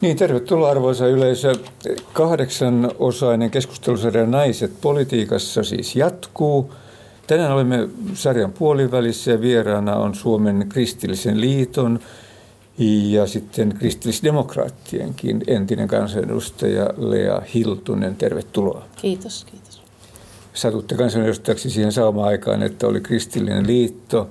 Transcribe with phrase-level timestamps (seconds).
[0.00, 1.52] Niin, tervetuloa arvoisa yleisö.
[2.12, 6.72] Kahdeksan osainen keskustelusarja Naiset politiikassa siis jatkuu.
[7.26, 12.00] Tänään olemme sarjan puolivälissä ja vieraana on Suomen kristillisen liiton
[13.08, 18.16] ja sitten kristillisdemokraattienkin entinen kansanedustaja Lea Hiltunen.
[18.16, 18.84] Tervetuloa.
[18.96, 19.82] Kiitos, kiitos.
[20.54, 24.28] Satutte kansanedustajaksi siihen samaan aikaan, että oli kristillinen liitto–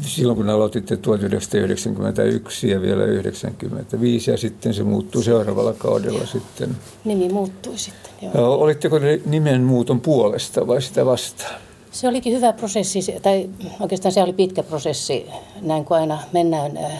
[0.00, 6.76] silloin kun aloititte 1991 ja vielä 1995 ja sitten se muuttui seuraavalla kaudella sitten.
[7.04, 8.54] Nimi muuttui sitten, joo.
[8.54, 11.54] Olitteko nimen muuton puolesta vai sitä vastaan?
[11.90, 15.26] Se olikin hyvä prosessi, tai oikeastaan se oli pitkä prosessi,
[15.60, 16.92] näin kuin aina mennään äh,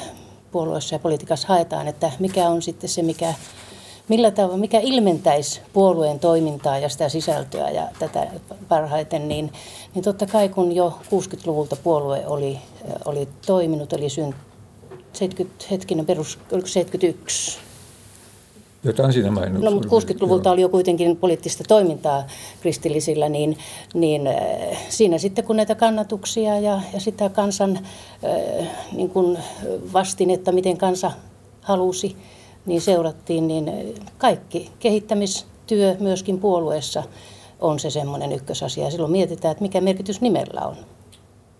[0.52, 3.34] puolueessa ja politiikassa haetaan, että mikä on sitten se, mikä
[4.08, 8.27] millä tavalla, mikä ilmentäisi puolueen toimintaa ja sitä sisältöä ja tätä
[8.68, 9.52] parhaiten, niin,
[9.94, 12.58] niin totta kai kun jo 60-luvulta puolue oli,
[13.04, 14.34] oli toiminut, eli syn,
[15.12, 17.58] 70, hetkinen perus, oliko 71?
[18.84, 19.30] Jotain siinä.
[19.30, 22.27] No, mutta 60-luvulta oli jo kuitenkin poliittista toimintaa
[22.60, 23.58] kristillisillä, niin,
[23.94, 24.34] niin äh,
[24.88, 29.38] siinä sitten kun näitä kannatuksia ja, ja sitä kansan äh, niin kuin
[29.92, 31.12] vastinetta, miten kansa
[31.60, 32.16] halusi,
[32.66, 37.02] niin seurattiin, niin kaikki kehittämistyö myöskin puolueessa
[37.60, 38.90] on se semmoinen ykkösasia.
[38.90, 40.76] Silloin mietitään, että mikä merkitys nimellä on.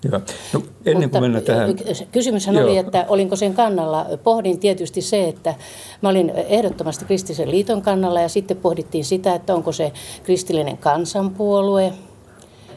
[0.05, 0.21] Hyvä.
[0.53, 1.77] No, ennen Mutta kuin mennään tähän...
[2.13, 2.65] Kysymyshän Joo.
[2.65, 4.07] oli, että olinko sen kannalla.
[4.25, 5.55] Pohdin tietysti se, että
[6.03, 11.93] mä olin ehdottomasti kristillisen liiton kannalla ja sitten pohdittiin sitä, että onko se kristillinen kansanpuolue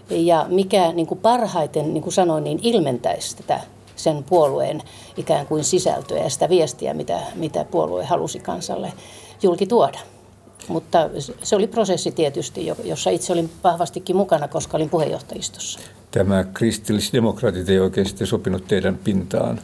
[0.09, 3.59] ja mikä niin kuin parhaiten, niin kuin sanoin, niin ilmentäisi tätä
[3.97, 4.81] sen puolueen
[5.17, 8.93] ikään kuin sisältöä ja sitä viestiä, mitä, mitä puolue halusi kansalle
[9.43, 9.99] julki tuoda.
[10.67, 11.09] Mutta
[11.43, 15.79] se oli prosessi tietysti, jossa itse olin vahvastikin mukana, koska olin puheenjohtajistossa.
[16.11, 19.61] Tämä kristillisdemokraatit ei oikein sitten sopinut teidän pintaan.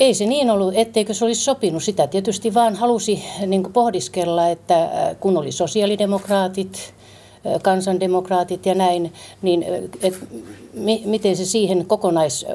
[0.00, 1.82] Ei se niin ollut, etteikö se olisi sopinut.
[1.82, 6.94] Sitä tietysti vaan halusi niin pohdiskella, että äh, kun oli sosiaalidemokraatit,
[7.46, 9.64] äh, kansandemokraatit ja näin, niin
[10.02, 10.14] et,
[10.74, 12.46] mi, miten se siihen kokonais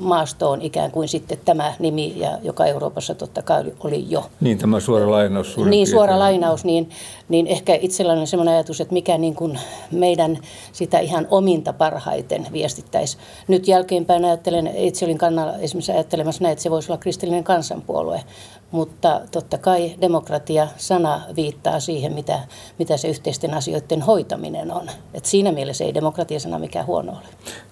[0.00, 4.26] maastoon ikään kuin sitten tämä nimi, ja joka Euroopassa totta kai oli jo.
[4.40, 5.56] Niin, tämä suora lainaus.
[5.56, 6.90] Niin, suora lainaus, niin,
[7.30, 9.58] niin ehkä itselläni on sellainen ajatus, että mikä niin kuin
[9.90, 10.38] meidän
[10.72, 13.18] sitä ihan ominta parhaiten viestittäisi.
[13.48, 18.22] Nyt jälkeenpäin ajattelen, itse olin kannalla esimerkiksi ajattelemassa näin, että se voisi olla kristillinen kansanpuolue,
[18.70, 22.40] mutta totta kai demokratia-sana viittaa siihen, mitä,
[22.78, 24.90] mitä se yhteisten asioiden hoitaminen on.
[25.14, 27.20] Et siinä mielessä ei demokratia-sana mikään huono ole.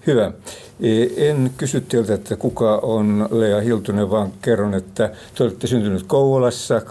[0.07, 0.31] Hyvä.
[0.81, 6.03] E, en kysy teiltä, että kuka on Lea Hiltunen, vaan kerron, että te olette syntynyt
[6.03, 6.81] Kouvolassa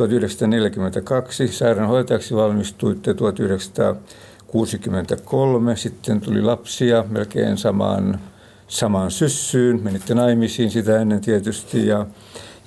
[0.00, 1.52] 28.2.1942.
[1.52, 5.76] Sairaanhoitajaksi valmistuitte 1963.
[5.76, 8.20] Sitten tuli lapsia melkein samaan
[8.68, 12.06] samaan syssyyn, menitte naimisiin sitä ennen tietysti ja,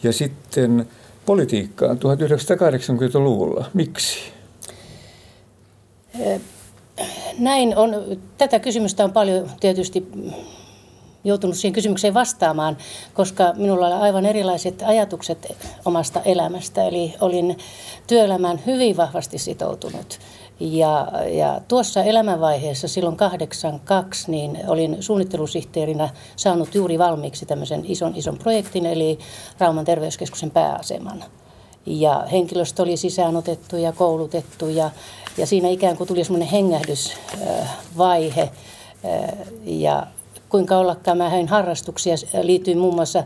[0.04, 0.88] ja sitten
[1.26, 3.66] politiikkaan 1980-luvulla.
[3.74, 4.20] Miksi?
[7.40, 8.20] Näin on.
[8.38, 10.08] Tätä kysymystä on paljon tietysti
[11.24, 12.78] joutunut siihen kysymykseen vastaamaan,
[13.14, 16.84] koska minulla oli aivan erilaiset ajatukset omasta elämästä.
[16.84, 17.58] Eli olin
[18.08, 20.20] työelämään hyvin vahvasti sitoutunut.
[20.60, 28.38] Ja, ja tuossa elämänvaiheessa silloin 82 niin olin suunnittelusihteerinä saanut juuri valmiiksi tämmöisen ison ison
[28.38, 29.20] projektin, eli
[29.60, 31.24] Rauman terveyskeskuksen pääaseman.
[31.86, 34.92] Ja henkilöstö oli sisäänotettu ja koulutettu ja,
[35.38, 38.50] ja siinä ikään kuin tuli semmoinen hengähdysvaihe.
[39.64, 40.08] Ja
[40.50, 43.24] kuinka ollakaan mä hain harrastuksia, liityin muun muassa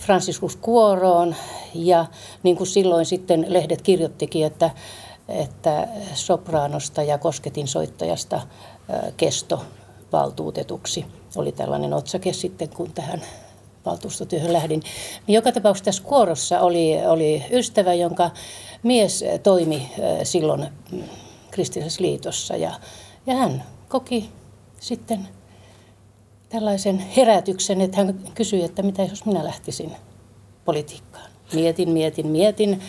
[0.00, 1.34] Franciscus Kuoroon
[1.74, 2.06] ja
[2.42, 4.70] niin kuin silloin sitten lehdet kirjoittikin, että
[5.28, 8.40] että sopraanosta ja kosketin soittajasta
[9.16, 9.62] kesto
[10.12, 11.06] valtuutetuksi.
[11.36, 13.22] Oli tällainen otsake sitten, kun tähän
[13.86, 14.82] valtuustotyöhön lähdin.
[15.28, 18.30] Joka tapauksessa tässä kuorossa oli, oli ystävä, jonka
[18.82, 19.90] mies toimi
[20.22, 21.02] silloin mm,
[21.50, 22.72] kristillisessä liitossa ja,
[23.26, 24.30] ja hän koki
[24.80, 25.28] sitten
[26.48, 29.92] tällaisen herätyksen, että hän kysyi, että mitä jos minä lähtisin
[30.64, 31.30] politiikkaan.
[31.52, 32.80] Mietin, mietin, mietin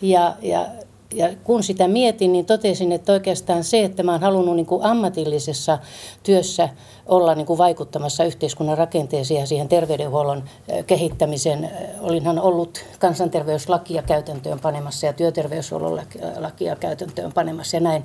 [0.00, 0.66] ja, ja
[1.14, 4.84] ja kun sitä mietin, niin totesin, että oikeastaan se, että mä olen halunnut niin kuin
[4.84, 5.78] ammatillisessa
[6.22, 6.68] työssä
[7.06, 10.44] olla niin kuin vaikuttamassa yhteiskunnan rakenteeseen ja siihen terveydenhuollon
[10.86, 11.70] kehittämiseen.
[12.00, 16.00] Olinhan ollut kansanterveyslakia käytäntöön panemassa ja työterveyshuollon
[16.38, 18.04] lakia käytäntöön panemassa ja näin.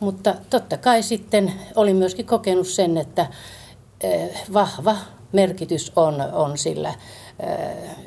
[0.00, 3.26] Mutta totta kai sitten olin myöskin kokenut sen, että
[4.52, 4.96] vahva
[5.32, 6.94] merkitys on, on sillä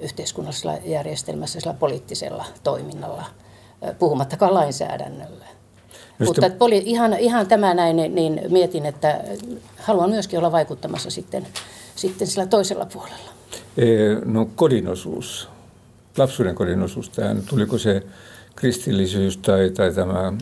[0.02, 3.26] yhteiskunnallisella järjestelmässä, sillä poliittisella toiminnalla–
[4.00, 5.46] puhumattakaan lainsäädännöllä.
[6.20, 9.24] Just Mutta että poli, ihan, ihan tämä näin, niin mietin, että
[9.78, 11.48] haluan myöskin olla vaikuttamassa sitten,
[11.96, 13.32] sitten sillä toisella puolella.
[14.26, 15.50] no kodinosuus,
[16.18, 18.04] lapsuuden kodinosuus tähän, tuliko se
[18.56, 20.34] kristillisyys tai, tai tämä,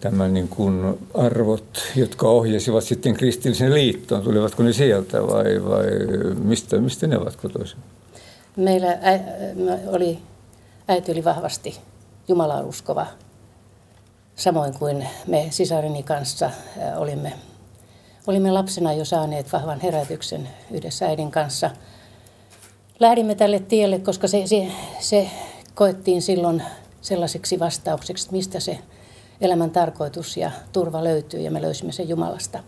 [0.00, 5.86] tämä niin kuin arvot, jotka ohjasivat sitten kristillisen liittoon, tulivatko ne sieltä vai, vai
[6.42, 7.78] mistä, mistä ne ovat kotoisin?
[8.56, 9.20] Meillä ä,
[9.86, 10.18] oli,
[10.88, 11.80] äiti oli vahvasti
[12.28, 13.06] Jumalaan uskova,
[14.36, 16.50] samoin kuin me sisareni kanssa
[16.96, 17.32] olimme,
[18.26, 21.70] olimme lapsena jo saaneet vahvan herätyksen yhdessä äidin kanssa.
[23.00, 24.66] Lähdimme tälle tielle, koska se, se,
[25.00, 25.30] se
[25.74, 26.62] koettiin silloin
[27.00, 28.78] sellaiseksi vastaukseksi, mistä se
[29.40, 32.58] elämän tarkoitus ja turva löytyy ja me löysimme sen Jumalasta.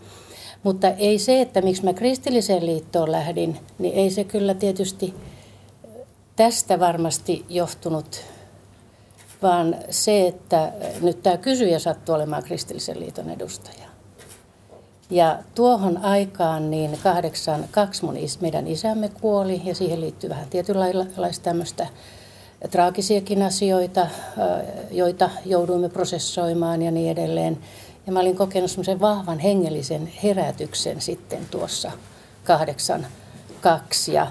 [0.63, 5.13] Mutta ei se, että miksi mä kristilliseen liittoon lähdin, niin ei se kyllä tietysti
[6.35, 8.21] tästä varmasti johtunut,
[9.41, 13.93] vaan se, että nyt tämä kysyjä sattuu olemaan kristillisen liiton edustaja.
[15.09, 21.43] Ja tuohon aikaan niin kahdeksan, kaksi mun, meidän isämme kuoli ja siihen liittyy vähän tietynlaista
[21.43, 21.87] tämmöistä
[22.71, 24.07] traagisiakin asioita,
[24.91, 27.57] joita jouduimme prosessoimaan ja niin edelleen.
[28.07, 31.91] Ja mä olin kokenut semmoisen vahvan hengellisen herätyksen sitten tuossa
[32.43, 33.07] kahdeksan
[33.61, 34.13] kaksi.
[34.13, 34.27] Ja,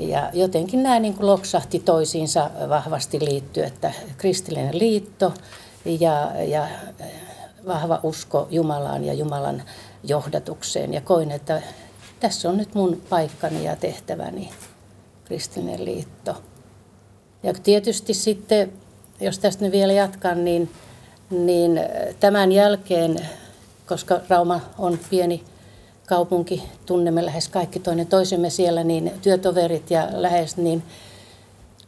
[0.00, 5.32] ja jotenkin nämä niin kuin loksahti toisiinsa vahvasti liittyy, että kristillinen liitto
[6.00, 6.68] ja, ja
[7.66, 9.62] vahva usko Jumalaan ja Jumalan
[10.04, 10.94] johdatukseen.
[10.94, 11.62] Ja koin, että
[12.20, 14.50] tässä on nyt mun paikkani ja tehtäväni,
[15.24, 16.36] kristillinen liitto.
[17.46, 18.72] Ja tietysti sitten,
[19.20, 20.70] jos tästä nyt vielä jatkan, niin,
[21.30, 21.80] niin
[22.20, 23.28] tämän jälkeen,
[23.86, 25.44] koska Rauma on pieni
[26.06, 30.82] kaupunki, tunnemme lähes kaikki toinen toisemme siellä, niin työtoverit ja lähes niin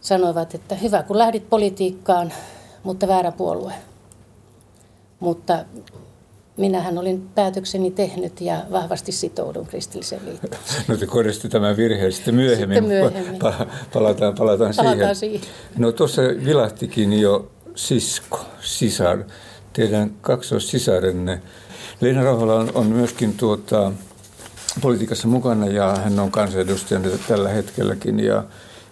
[0.01, 2.33] sanoivat, että hyvä kun lähdit politiikkaan,
[2.83, 3.73] mutta väärä puolue.
[5.21, 5.65] Mutta
[6.59, 10.63] minähän olin päätökseni tehnyt ja vahvasti sitoudun kristilliseen liittoon.
[10.89, 12.77] No te korjasitte tämän virheen sitten myöhemmin.
[12.77, 13.43] Sitten myöhemmin.
[13.43, 15.41] Pa- palataan, palataan, Palataan siihen.
[15.41, 15.41] siihen.
[15.79, 19.19] No tuossa vilahtikin jo sisko, sisar,
[19.73, 21.41] teidän kaksoissisarenne.
[22.01, 23.93] Leena Rauhala on, on myöskin tuota,
[24.81, 28.21] politiikassa mukana ja hän on kansanedustajana tällä hetkelläkin.
[28.21, 28.45] Ja,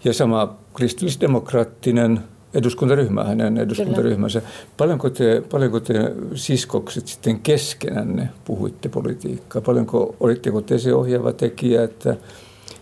[0.05, 2.21] ja sama kristillisdemokraattinen
[2.57, 4.43] eduskuntaryhmä, hänen eduskuntaryhmänsä.
[4.77, 5.95] Paljonko te, paljonko te
[6.35, 9.63] siskokset sitten keskenänne puhuitte politiikkaa?
[9.63, 12.17] Paljonko, olitteko te se ohjaava tekijä, että,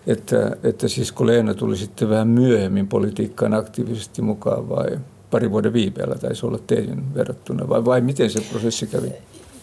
[0.06, 4.98] että, että sisko Leena tuli sitten vähän myöhemmin politiikkaan aktiivisesti mukaan vai
[5.30, 9.12] pari vuoden viipeellä taisi olla teidän verrattuna vai, vai miten se prosessi kävi?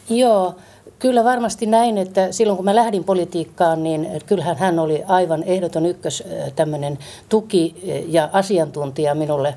[0.09, 0.55] Joo,
[1.01, 5.85] Kyllä varmasti näin, että silloin kun mä lähdin politiikkaan, niin kyllähän hän oli aivan ehdoton
[5.85, 6.23] ykkös
[6.55, 6.97] tämmöinen
[7.29, 7.75] tuki
[8.07, 9.55] ja asiantuntija minulle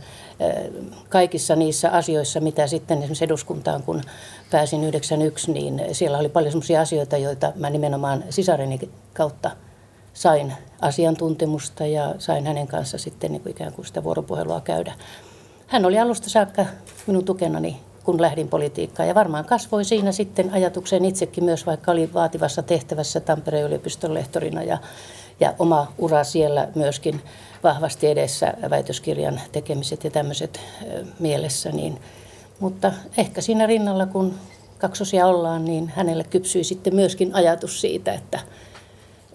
[1.09, 4.03] kaikissa niissä asioissa, mitä sitten esimerkiksi eduskuntaan, kun
[4.51, 9.51] pääsin 91, niin siellä oli paljon sellaisia asioita, joita mä nimenomaan sisareni kautta
[10.15, 14.95] sain asiantuntemusta ja sain hänen kanssa sitten niin kuin ikään kuin sitä vuoropuhelua käydä.
[15.67, 16.67] Hän oli alusta saakka
[17.07, 19.09] minun tukenani kun lähdin politiikkaan.
[19.09, 24.63] Ja varmaan kasvoi siinä sitten ajatukseen itsekin myös, vaikka oli vaativassa tehtävässä Tampereen yliopiston lehtorina
[24.63, 24.79] ja,
[25.41, 27.21] ja oma ura siellä myöskin
[27.63, 30.61] vahvasti edessä, väitöskirjan tekemiset ja tämmöiset
[31.19, 31.73] mielessä.
[31.73, 32.01] Niin,
[32.61, 34.35] mutta ehkä siinä rinnalla, kun
[34.79, 38.41] kaksosia ollaan, niin hänelle kypsyi sitten myöskin ajatus siitä, että,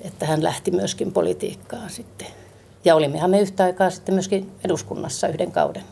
[0.02, 2.28] että hän lähti myöskin politiikkaan sitten.
[2.86, 5.84] Ja olimmehan me yhtä aikaa sitten myöskin eduskunnassa yhden kauden.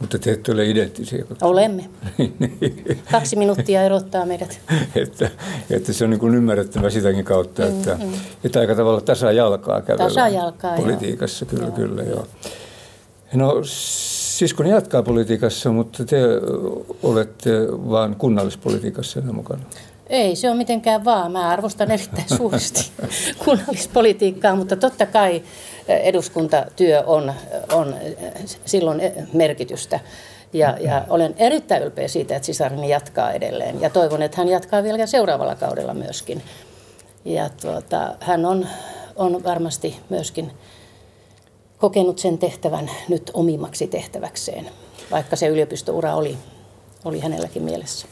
[0.00, 1.24] Mutta te ette ole identtisiä.
[1.42, 1.90] Olemme.
[3.12, 4.60] Kaksi minuuttia erottaa meidät.
[4.94, 5.30] että,
[5.70, 8.12] että se on niin kuin ymmärrettävä sitäkin kautta, mm, että, mm.
[8.44, 10.08] että aika tavalla tasajalkaa kävellä.
[10.08, 11.50] Tasajalkaa, Politiikassa, joo.
[11.50, 11.76] kyllä, joo.
[11.76, 12.26] kyllä, joo.
[13.34, 13.54] No,
[14.38, 16.22] siskon jatkaa politiikassa, mutta te
[17.02, 19.62] olette vain kunnallispolitiikassa mukana.
[20.08, 21.32] Ei se on mitenkään vaan.
[21.32, 22.90] Mä arvostan erittäin suuresti
[23.44, 25.42] kunnallispolitiikkaa, mutta totta kai
[25.96, 27.32] eduskuntatyö on,
[27.72, 27.94] on
[28.64, 29.00] silloin
[29.32, 30.00] merkitystä.
[30.52, 33.80] Ja, ja olen erittäin ylpeä siitä, että sisareni jatkaa edelleen.
[33.80, 36.42] Ja toivon, että hän jatkaa vielä seuraavalla kaudella myöskin.
[37.24, 38.66] Ja tuota, hän on,
[39.16, 40.50] on varmasti myöskin
[41.78, 44.68] kokenut sen tehtävän nyt omimmaksi tehtäväkseen,
[45.10, 46.38] vaikka se yliopistoura oli,
[47.04, 48.06] oli hänelläkin mielessä.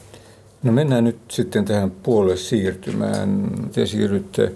[0.63, 3.51] No mennään nyt sitten tähän puoluesiirtymään.
[3.73, 4.53] Te siirrytte,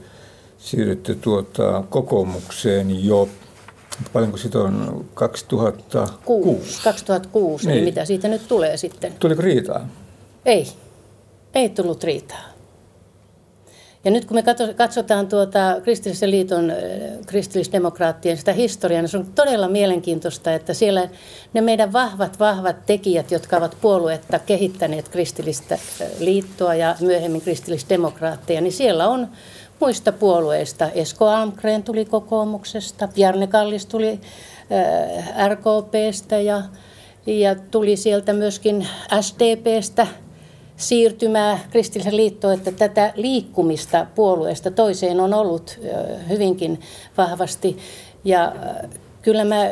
[0.60, 3.28] siirrytte tuota kokoomukseen jo,
[4.12, 6.20] paljonko siitä on, 2006?
[6.24, 7.78] 6, 2006, niin.
[7.78, 9.12] eli mitä siitä nyt tulee sitten?
[9.18, 9.88] Tuliko riitaa?
[10.46, 10.66] Ei,
[11.54, 12.50] ei tullut riitaa.
[14.04, 14.42] Ja nyt kun me
[14.76, 16.72] katsotaan tuota Kristillisen liiton,
[17.26, 21.08] kristillisdemokraattien sitä historiaa, niin se on todella mielenkiintoista, että siellä
[21.52, 25.78] ne meidän vahvat, vahvat tekijät, jotka ovat puoluetta kehittäneet kristillistä
[26.18, 29.28] liittoa ja myöhemmin kristillisdemokraatteja, niin siellä on
[29.80, 30.90] muista puolueista.
[30.90, 34.20] Esko Almgren tuli kokoomuksesta, Bjarne Kallis tuli
[35.48, 36.62] RKPstä ja,
[37.26, 38.86] ja tuli sieltä myöskin
[39.20, 40.06] SDPstä
[40.76, 45.80] siirtymää kristillisen liittoon, että tätä liikkumista puolueesta toiseen on ollut
[46.28, 46.80] hyvinkin
[47.18, 47.78] vahvasti.
[48.24, 48.52] Ja
[49.22, 49.66] kyllä mä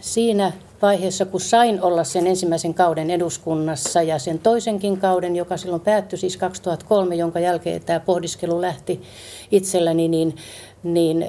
[0.00, 5.82] siinä vaiheessa, kun sain olla sen ensimmäisen kauden eduskunnassa ja sen toisenkin kauden, joka silloin
[5.82, 9.02] päättyi siis 2003, jonka jälkeen tämä pohdiskelu lähti
[9.50, 10.36] itselläni, niin,
[10.82, 11.26] niin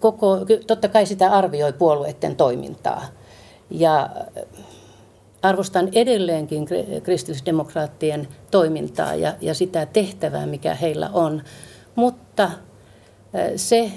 [0.00, 3.06] koko, totta kai sitä arvioi puolueiden toimintaa.
[3.70, 4.10] Ja
[5.42, 6.66] arvostan edelleenkin
[7.02, 11.42] kristillisdemokraattien toimintaa ja, ja sitä tehtävää, mikä heillä on.
[11.94, 12.50] Mutta
[13.56, 13.92] se,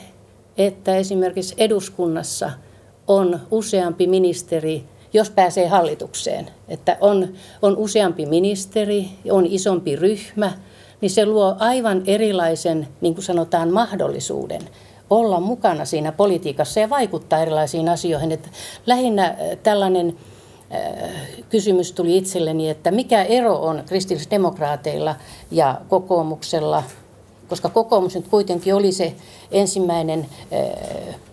[0.58, 2.52] että esimerkiksi eduskunnassa
[3.08, 4.84] on useampi ministeri,
[5.14, 7.28] jos pääsee hallitukseen, että on,
[7.62, 10.52] on useampi ministeri, on isompi ryhmä,
[11.02, 14.62] niin se luo aivan erilaisen, niin kuin sanotaan, mahdollisuuden
[15.10, 18.32] olla mukana siinä politiikassa ja vaikuttaa erilaisiin asioihin.
[18.32, 18.50] Että
[18.86, 20.18] lähinnä tällainen
[21.50, 25.16] kysymys tuli itselleni, että mikä ero on kristillisdemokraateilla
[25.52, 26.84] ja kokoomuksella,
[27.48, 29.14] koska kokoomus nyt kuitenkin oli se
[29.52, 30.26] ensimmäinen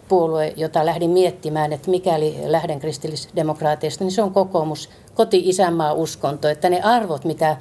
[0.09, 6.71] puolue, jota lähdin miettimään, että mikäli lähden kristillisdemokraateista, niin se on kokoomus, koti-isänmaa uskonto, että
[6.71, 7.57] ne arvot, mitä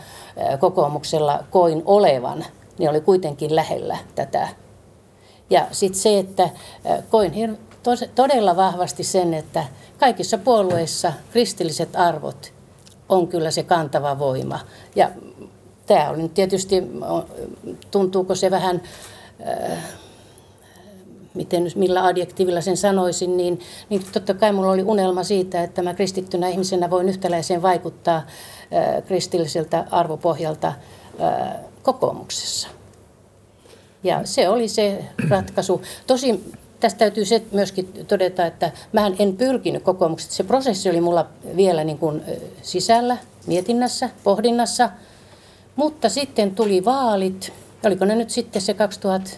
[0.60, 2.46] kokoomuksella koin olevan,
[2.78, 4.48] niin oli kuitenkin lähellä tätä.
[5.50, 6.50] Ja sitten se, että
[7.10, 7.58] koin
[8.16, 9.64] todella vahvasti sen, että
[10.00, 12.54] kaikissa puolueissa kristilliset arvot
[13.10, 14.60] on kyllä se kantava voima.
[14.96, 15.12] Ja
[15.86, 16.84] tämä oli tietysti,
[17.92, 18.82] tuntuuko se vähän,
[19.48, 19.78] äh,
[21.34, 23.60] miten, millä adjektiivilla sen sanoisin, niin,
[23.90, 29.04] niin totta kai minulla oli unelma siitä, että mä kristittynä ihmisenä voin yhtäläiseen vaikuttaa äh,
[29.08, 32.68] kristilliseltä arvopohjalta äh, kokoomuksessa.
[34.04, 35.82] Ja se oli se ratkaisu.
[36.08, 36.44] Tosi
[36.84, 40.34] Tästä täytyy se myöskin todeta, että mä en pyrkinyt kokoomuksesta.
[40.34, 42.22] Se prosessi oli mulla vielä niin kuin
[42.62, 44.90] sisällä, mietinnässä, pohdinnassa.
[45.75, 47.54] Mutta sitten tuli vaalit.
[47.86, 49.32] Oliko ne nyt sitten se 2000?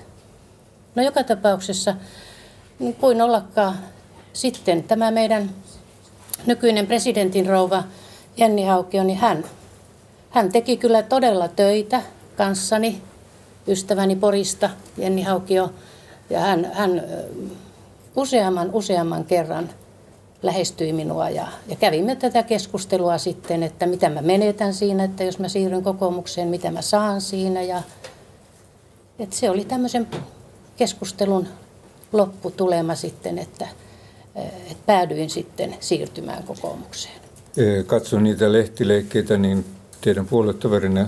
[0.95, 1.95] No joka tapauksessa,
[2.79, 3.77] niin kuin ollakaan
[4.33, 5.49] sitten tämä meidän
[6.45, 7.83] nykyinen presidentin rouva
[8.37, 9.43] Jenni Haukio, niin hän,
[10.29, 12.01] hän teki kyllä todella töitä
[12.37, 13.01] kanssani,
[13.67, 15.69] ystäväni Porista, Jenni Haukio–
[16.29, 17.03] ja hän, hän
[18.15, 19.69] useamman, useamman kerran
[20.43, 25.39] lähestyi minua ja, ja kävimme tätä keskustelua sitten, että mitä mä menetän siinä, että jos
[25.39, 27.61] mä siirryn kokoomukseen, mitä mä saan siinä.
[27.61, 27.81] Ja,
[29.19, 30.07] että se oli tämmöisen
[30.77, 31.47] keskustelun
[32.13, 33.67] lopputulema sitten, että,
[34.35, 37.15] että päädyin sitten siirtymään kokoomukseen.
[37.87, 39.65] Katson niitä lehtileikkeitä, niin
[40.01, 41.07] teidän puoluetoverinne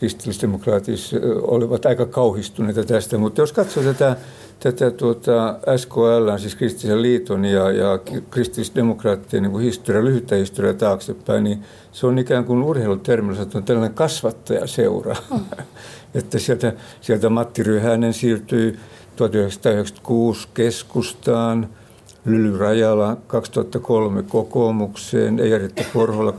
[0.00, 1.00] kristillisdemokraatit
[1.42, 4.16] olivat aika kauhistuneita tästä, mutta jos katsoo tätä,
[4.60, 7.98] tätä tuota SKL, siis kristillisen liiton ja, ja
[8.30, 11.62] kristillisdemokraattien niin historia, lyhyttä historiaa taaksepäin, niin
[11.92, 15.16] se on ikään kuin urheilutermillä on tällainen kasvattajaseura.
[15.30, 15.40] Mm.
[16.14, 18.78] että sieltä, sieltä Matti Ryhänen siirtyi
[19.16, 21.68] 1996 keskustaan–
[22.24, 26.32] Lyly Rajala 2003 kokoomukseen, Eija-Ritta Korhola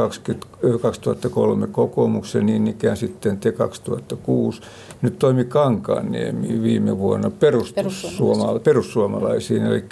[0.82, 4.62] 2003 kokoomukseen, niin ikään sitten te 2006.
[5.02, 9.84] Nyt toimi Kankaanniemi viime vuonna perussuomala- perussuomalaisiin, eli,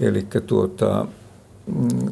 [0.00, 1.06] eli tuota,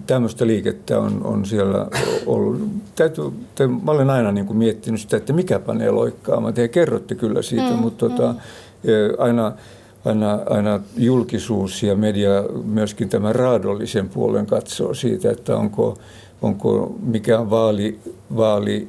[0.07, 1.87] tämmöistä liikettä on, on siellä
[2.27, 2.61] ollut.
[2.95, 3.25] Täytyy,
[3.55, 6.55] te, mä olen aina niin kuin miettinyt sitä, että mikä panee loikkaamaan.
[6.55, 8.39] Te kerrotte kyllä siitä, mm, mutta tuota, mm.
[9.19, 9.53] aina
[10.05, 12.31] aina, aina julkisuus ja media
[12.65, 15.99] myöskin tämän raadollisen puolen katsoo siitä, että onko,
[16.43, 17.99] onko mikä vaali,
[18.37, 18.89] vaali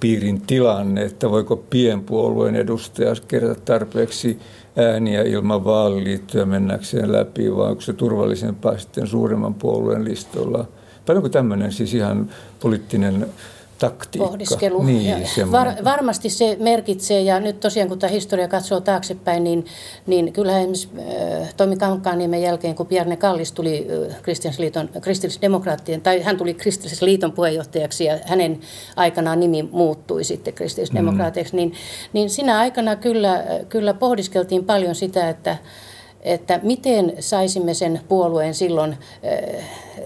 [0.00, 4.38] piirin tilanne, että voiko pienpuolueen edustaja kerätä tarpeeksi
[4.76, 10.64] ääniä ilman vaaliliittoja mennäkseen läpi, vai onko se turvallisempaa sitten suuremman puolueen listolla.
[11.06, 12.30] Paljonko tämmöinen siis ihan
[12.60, 13.26] poliittinen
[13.78, 14.28] taktiikka.
[14.28, 14.82] Pohdiskelu.
[14.82, 19.66] Niin, Var, varmasti se merkitsee, ja nyt tosiaan kun tämä historia katsoo taaksepäin, niin,
[20.06, 20.88] niin kyllähän esimerkiksi
[21.42, 24.16] äh, Toimi Kankaanniemen jälkeen, kun Bjarne Kallis tuli äh,
[25.00, 28.60] kristillisdemokraattien, tai hän tuli kristillisliiton puheenjohtajaksi, ja hänen
[28.96, 31.56] aikanaan nimi muuttui sitten kristillisdemokraateiksi, mm.
[31.56, 31.72] niin,
[32.12, 35.56] niin sinä aikana kyllä, kyllä pohdiskeltiin paljon sitä, että
[36.26, 39.64] että miten saisimme sen puolueen silloin eh,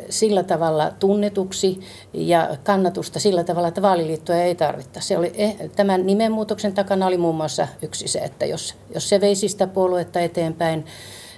[0.08, 1.80] sillä tavalla tunnetuksi
[2.12, 5.00] ja kannatusta sillä tavalla, että vaaliliittoja ei tarvita.
[5.00, 9.20] Se oli, eh, tämän nimenmuutoksen takana oli muun muassa yksi se, että jos, jos se
[9.20, 10.86] veisi sitä puoluetta eteenpäin,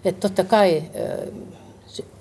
[0.05, 0.83] että totta kai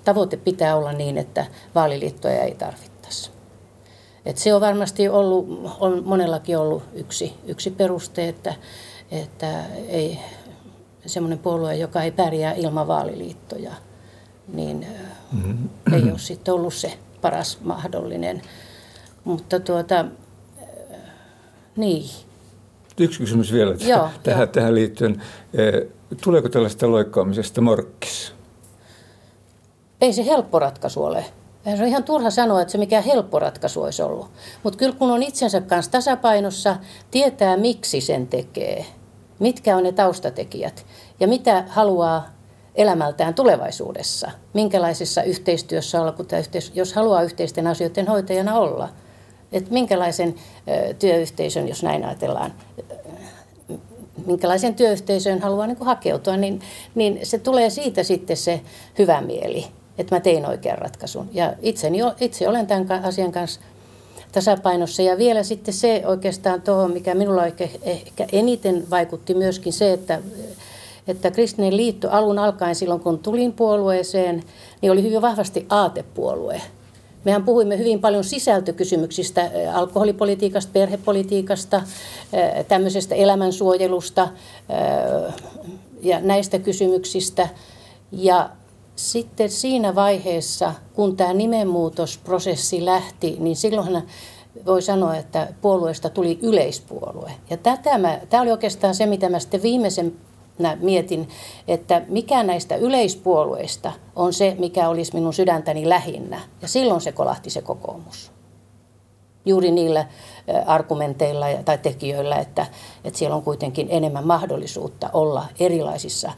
[0.04, 3.30] tavoite pitää olla niin, että vaaliliittoja ei tarvittaisi.
[4.26, 5.46] Et se on varmasti ollut,
[5.80, 8.54] on monellakin ollut yksi, yksi peruste, että,
[9.10, 10.18] että ei
[11.06, 13.72] semmoinen puolue, joka ei pärjää ilman vaaliliittoja,
[14.48, 14.86] niin
[15.32, 15.68] mm-hmm.
[15.92, 18.42] ei ole sitten ollut se paras mahdollinen.
[19.24, 20.04] Mutta tuota,
[21.76, 22.10] niin.
[22.98, 24.46] Yksi kysymys vielä Joo, tähän, jo.
[24.46, 25.22] tähän liittyen.
[25.54, 25.88] Eh,
[26.22, 28.32] tuleeko tällaista loikkaamisesta morkkissa?
[30.00, 31.24] Ei se helppo ratkaisu ole.
[31.64, 34.30] Se on ihan turha sanoa, että se mikä helppo ratkaisu olisi ollut.
[34.62, 36.76] Mutta kyllä kun on itsensä kanssa tasapainossa,
[37.10, 38.86] tietää miksi sen tekee,
[39.38, 40.86] mitkä on ne taustatekijät
[41.20, 42.28] ja mitä haluaa
[42.74, 48.88] elämältään tulevaisuudessa, minkälaisessa yhteistyössä olla, kun yhteis- jos haluaa yhteisten asioiden hoitajana olla.
[49.52, 50.34] Että minkälaisen
[50.98, 52.54] työyhteisön, jos näin ajatellaan,
[54.26, 56.60] minkälaisen työyhteisöön haluaa niin hakeutua, niin,
[56.94, 58.60] niin se tulee siitä sitten se
[58.98, 59.66] hyvä mieli
[59.98, 61.30] että mä tein oikean ratkaisun.
[61.32, 63.60] Ja itseni, itse olen tämän asian kanssa
[64.32, 65.02] tasapainossa.
[65.02, 70.18] Ja vielä sitten se oikeastaan tuohon, mikä minulla ehkä, ehkä eniten vaikutti myöskin se, että,
[71.06, 74.42] että kristinen liitto alun alkaen silloin, kun tulin puolueeseen,
[74.80, 76.60] niin oli hyvin vahvasti aatepuolue.
[77.24, 81.82] Mehän puhuimme hyvin paljon sisältökysymyksistä, alkoholipolitiikasta, perhepolitiikasta,
[82.68, 84.28] tämmöisestä elämänsuojelusta
[86.02, 87.48] ja näistä kysymyksistä.
[88.12, 88.50] Ja
[88.96, 94.02] sitten siinä vaiheessa, kun tämä nimenmuutosprosessi lähti, niin silloinhan
[94.66, 97.32] voi sanoa, että puolueesta tuli yleispuolue.
[97.50, 100.12] Ja tätä mä, tämä oli oikeastaan se, mitä mä sitten viimeisen
[100.80, 101.28] mietin,
[101.68, 106.40] että mikä näistä yleispuolueista on se, mikä olisi minun sydäntäni lähinnä.
[106.62, 108.32] Ja silloin se kolahti se kokoomus.
[109.44, 110.06] Juuri niillä
[110.66, 112.66] argumenteilla tai tekijöillä, että,
[113.04, 116.32] että siellä on kuitenkin enemmän mahdollisuutta olla erilaisissa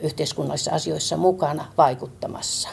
[0.00, 2.68] yhteiskunnallisissa asioissa mukana vaikuttamassa.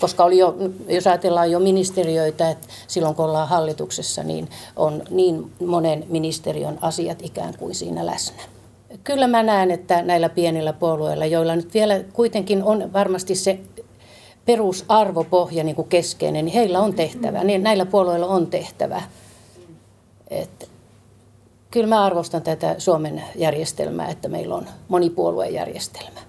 [0.00, 0.54] Koska oli jo,
[0.88, 7.18] jos ajatellaan jo ministeriöitä, että silloin kun ollaan hallituksessa, niin on niin monen ministeriön asiat
[7.22, 8.42] ikään kuin siinä läsnä.
[9.04, 13.58] Kyllä mä näen, että näillä pienillä puolueilla, joilla nyt vielä kuitenkin on varmasti se
[14.44, 19.02] perusarvopohja niin kuin keskeinen, niin heillä on tehtävä, niin näillä puolueilla on tehtävä.
[20.30, 20.70] Et
[21.70, 26.20] kyllä mä arvostan tätä Suomen järjestelmää, että meillä on monipuoluejärjestelmä.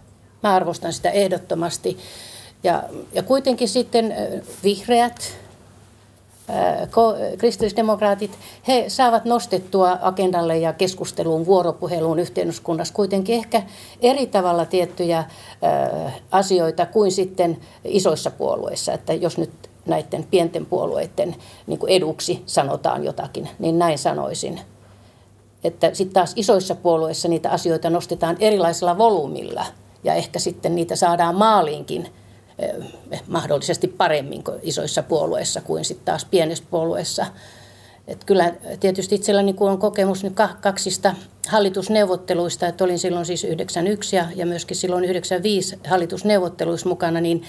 [0.43, 1.97] Mä arvostan sitä ehdottomasti.
[2.63, 4.15] Ja, ja kuitenkin sitten
[4.63, 5.37] vihreät,
[7.37, 8.31] kristillisdemokraatit,
[8.67, 13.63] he saavat nostettua agendalle ja keskusteluun, vuoropuheluun yhteiskunnassa kuitenkin ehkä
[14.01, 15.23] eri tavalla tiettyjä
[16.31, 18.93] asioita kuin sitten isoissa puolueissa.
[18.93, 19.51] Että jos nyt
[19.85, 21.35] näiden pienten puolueiden
[21.67, 24.61] niin eduksi sanotaan jotakin, niin näin sanoisin.
[25.63, 29.65] Että sitten taas isoissa puolueissa niitä asioita nostetaan erilaisella volyymilla–
[30.03, 32.07] ja ehkä sitten niitä saadaan maaliinkin
[33.27, 37.25] mahdollisesti paremmin kuin isoissa puolueissa kuin sitten taas pienessä puolueessa.
[38.07, 41.15] Et kyllä tietysti itselläni kun on kokemus nyt kaksista
[41.47, 47.43] hallitusneuvotteluista, että olin silloin siis 91 ja, ja myöskin silloin 95 hallitusneuvotteluissa mukana, niin,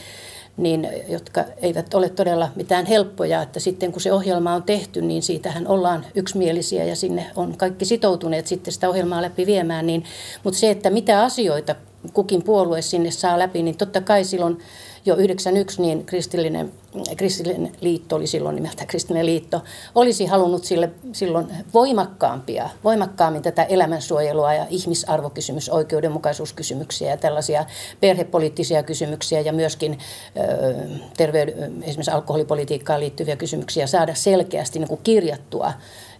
[0.57, 5.23] niin, jotka eivät ole todella mitään helppoja, että sitten kun se ohjelma on tehty, niin
[5.23, 10.05] siitähän ollaan yksimielisiä ja sinne on kaikki sitoutuneet sitten sitä ohjelmaa läpi viemään, niin,
[10.45, 11.75] mutta se, että mitä asioita
[12.13, 14.59] kukin puolue sinne saa läpi, niin totta kai silloin
[15.05, 16.73] jo 91 niin kristillinen,
[17.17, 19.63] kristillinen liitto oli silloin nimeltä kristillinen liitto,
[19.95, 27.65] olisi halunnut sille silloin voimakkaampia, voimakkaammin tätä elämänsuojelua ja ihmisarvokysymys, oikeudenmukaisuuskysymyksiä ja tällaisia
[28.01, 29.99] perhepoliittisia kysymyksiä ja myöskin
[30.37, 30.75] ö,
[31.17, 35.73] terveyden, esimerkiksi alkoholipolitiikkaan liittyviä kysymyksiä saada selkeästi niin kuin kirjattua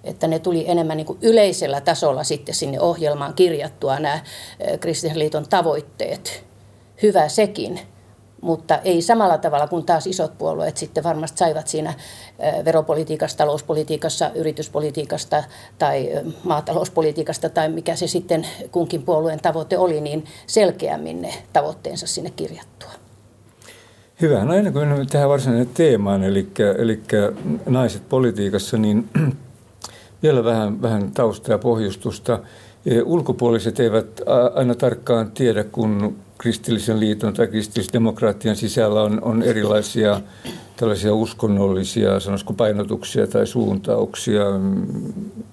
[0.05, 4.21] että ne tuli enemmän niin yleisellä tasolla sitten sinne ohjelmaan kirjattua nämä
[4.81, 6.45] Kristillisen liiton tavoitteet.
[7.03, 7.81] Hyvä sekin,
[8.43, 11.95] mutta ei samalla tavalla kuin taas isot puolueet sitten varmasti saivat siinä
[12.65, 15.45] veropolitiikassa, talouspolitiikassa, yrityspolitiikasta
[15.79, 16.11] tai
[16.45, 22.91] maatalouspolitiikasta tai mikä se sitten kunkin puolueen tavoite oli, niin selkeämmin ne tavoitteensa sinne kirjattua.
[24.21, 24.45] Hyvä.
[24.45, 27.03] No ennen kuin tähän varsinaiseen teemaan, eli, eli
[27.67, 29.09] naiset politiikassa, niin
[30.23, 32.39] vielä vähän, vähän taustaa ja pohjustusta.
[32.87, 34.07] E, ulkopuoliset eivät
[34.55, 40.21] aina tarkkaan tiedä, kun kristillisen liiton tai kristillisdemokraattien sisällä on, on erilaisia
[40.77, 44.45] tällaisia uskonnollisia sanoisiko painotuksia tai suuntauksia.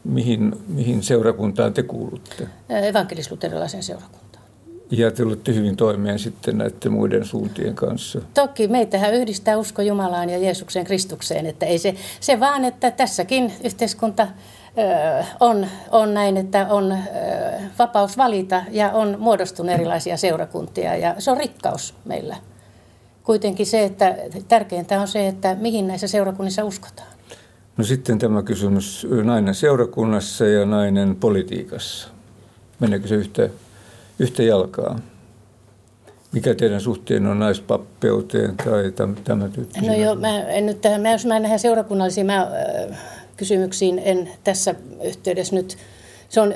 [0.03, 2.47] Mihin, mihin seurakuntaan te kuulutte?
[2.69, 4.43] Evankelis-luterilaisen seurakuntaan.
[4.91, 8.21] Ja te olette hyvin toimeen sitten näiden muiden suuntien kanssa.
[8.33, 13.53] Toki meitähän yhdistää usko Jumalaan ja Jeesuksen Kristukseen, että ei se, se vaan, että tässäkin
[13.63, 14.27] yhteiskunta
[15.39, 16.97] on, on näin, että on
[17.79, 22.35] vapaus valita ja on muodostunut erilaisia seurakuntia ja se on rikkaus meillä.
[23.23, 24.15] Kuitenkin se, että
[24.47, 27.09] tärkeintä on se, että mihin näissä seurakunnissa uskotaan.
[27.77, 32.09] No sitten tämä kysymys nainen seurakunnassa ja nainen politiikassa.
[32.79, 33.49] Meneekö se yhtä,
[34.19, 34.99] yhtä jalkaa?
[36.31, 38.91] Mikä teidän suhteen on naispappeuteen tai
[39.23, 39.49] tämä
[39.87, 42.51] No joo, mä en nyt tähän, mä, jos mä nähdään seurakunnallisiin mä,
[43.39, 45.77] kysymyksiin, en tässä yhteydessä nyt
[46.29, 46.53] se on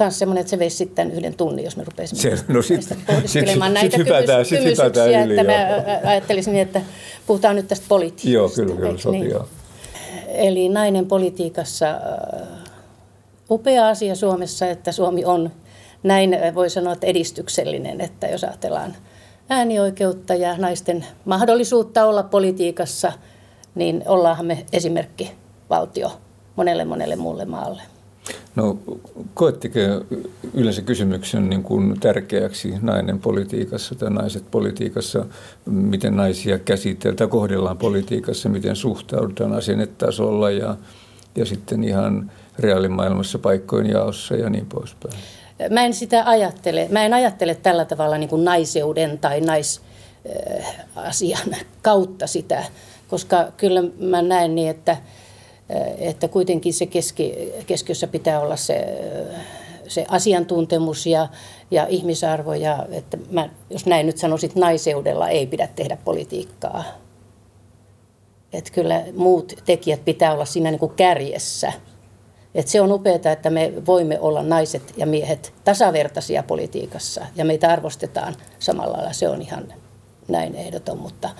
[0.00, 3.70] myös semmoinen, että se veisi sitten yhden tunnin, jos me rupeaisimme se, no sit, pohdiskelemaan
[3.72, 6.82] sit, näitä sit hypätään, sit kysymyksiä, yli, että mä ajattelisin niin, että
[7.26, 8.30] puhutaan nyt tästä politiikasta.
[8.30, 9.36] Joo, kyllä, kyllä, sopii, niin.
[10.26, 11.86] Eli nainen politiikassa,
[13.50, 15.50] upea asia Suomessa, että Suomi on
[16.02, 18.96] näin, voi sanoa, että edistyksellinen, että jos ajatellaan
[19.48, 23.12] äänioikeutta ja naisten mahdollisuutta olla politiikassa,
[23.74, 25.32] niin ollaanhan me esimerkki
[25.70, 26.20] valtio
[26.56, 27.82] monelle monelle muulle maalle.
[28.56, 28.78] No
[29.34, 29.78] koetteko
[30.54, 35.26] yleensä kysymyksen niin kuin tärkeäksi nainen politiikassa tai naiset politiikassa,
[35.66, 40.76] miten naisia käsitellään kohdellaan politiikassa, miten suhtaudutaan asennetasolla ja,
[41.36, 45.14] ja sitten ihan reaalimaailmassa paikkojen jaossa ja niin poispäin?
[45.70, 46.88] Mä en sitä ajattele.
[46.90, 49.88] Mä en ajattele tällä tavalla niin kuin naiseuden tai naisasian
[51.82, 52.64] kautta sitä,
[53.08, 54.96] koska kyllä mä näen niin, että–
[55.98, 58.86] että kuitenkin se keski, keskiössä pitää olla se,
[59.88, 61.28] se asiantuntemus ja,
[61.70, 62.54] ja ihmisarvo.
[62.54, 66.84] Ja, että mä, jos näin nyt sanoisit, naiseudella ei pidä tehdä politiikkaa.
[68.52, 71.72] Että kyllä muut tekijät pitää olla siinä niin kuin kärjessä.
[72.54, 77.68] Et se on upeaa, että me voimme olla naiset ja miehet tasavertaisia politiikassa ja meitä
[77.68, 79.12] arvostetaan samalla lailla.
[79.12, 79.72] Se on ihan
[80.28, 81.30] näin ehdoton, mutta,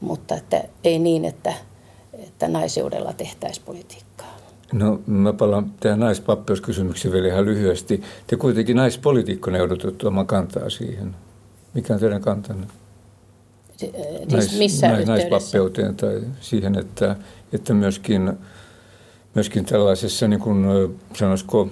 [0.00, 1.54] mutta että ei niin, että–
[2.12, 4.36] että naiseudella tehtäisiin politiikkaa?
[4.72, 8.02] No mä palaan tähän naispappeuskysymykseen vielä ihan lyhyesti.
[8.26, 11.16] Te kuitenkin naispolitiikkona joudutte tuomaan kantaa siihen.
[11.74, 12.66] Mikä on teidän kantanne?
[13.76, 13.92] Siis
[14.32, 17.16] Nais, missä nais, naispappeuteen tai siihen, että,
[17.52, 18.32] että myöskin,
[19.34, 20.66] myöskin tällaisessa, niin kuin
[21.16, 21.68] sanoisiko,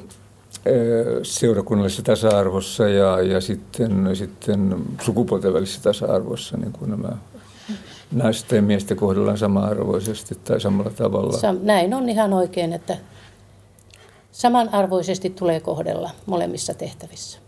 [1.22, 7.08] seurakunnallisessa tasa-arvossa ja, ja sitten, sitten sukupuolten välisessä tasa-arvossa niin kuin nämä
[8.12, 11.38] naisten ja miesten kohdellaan sama-arvoisesti tai samalla tavalla.
[11.38, 12.96] Sam, näin on ihan oikein, että
[14.32, 17.38] samanarvoisesti tulee kohdella molemmissa tehtävissä.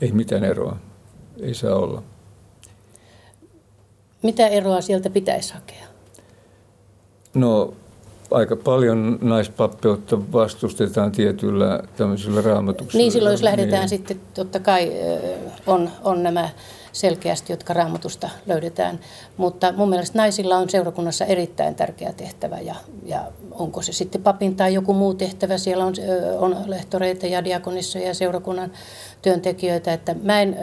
[0.00, 0.76] Ei mitään eroa.
[1.40, 2.02] Ei saa olla.
[4.22, 5.86] Mitä eroa sieltä pitäisi hakea?
[7.34, 7.74] No
[8.30, 13.02] aika paljon naispappeutta vastustetaan tietyllä tämmöisillä raamatuksilla.
[13.02, 13.88] Niin silloin jos lähdetään niin.
[13.88, 14.92] sitten, totta kai
[15.66, 16.48] on, on nämä
[16.92, 19.00] selkeästi, jotka raamatusta löydetään.
[19.36, 22.74] Mutta mun mielestä naisilla on seurakunnassa erittäin tärkeä tehtävä ja,
[23.04, 25.58] ja onko se sitten papin tai joku muu tehtävä.
[25.58, 25.94] Siellä on,
[26.38, 28.72] on lehtoreita ja diakonissoja ja seurakunnan
[29.22, 29.92] työntekijöitä.
[29.92, 30.56] Että mä en,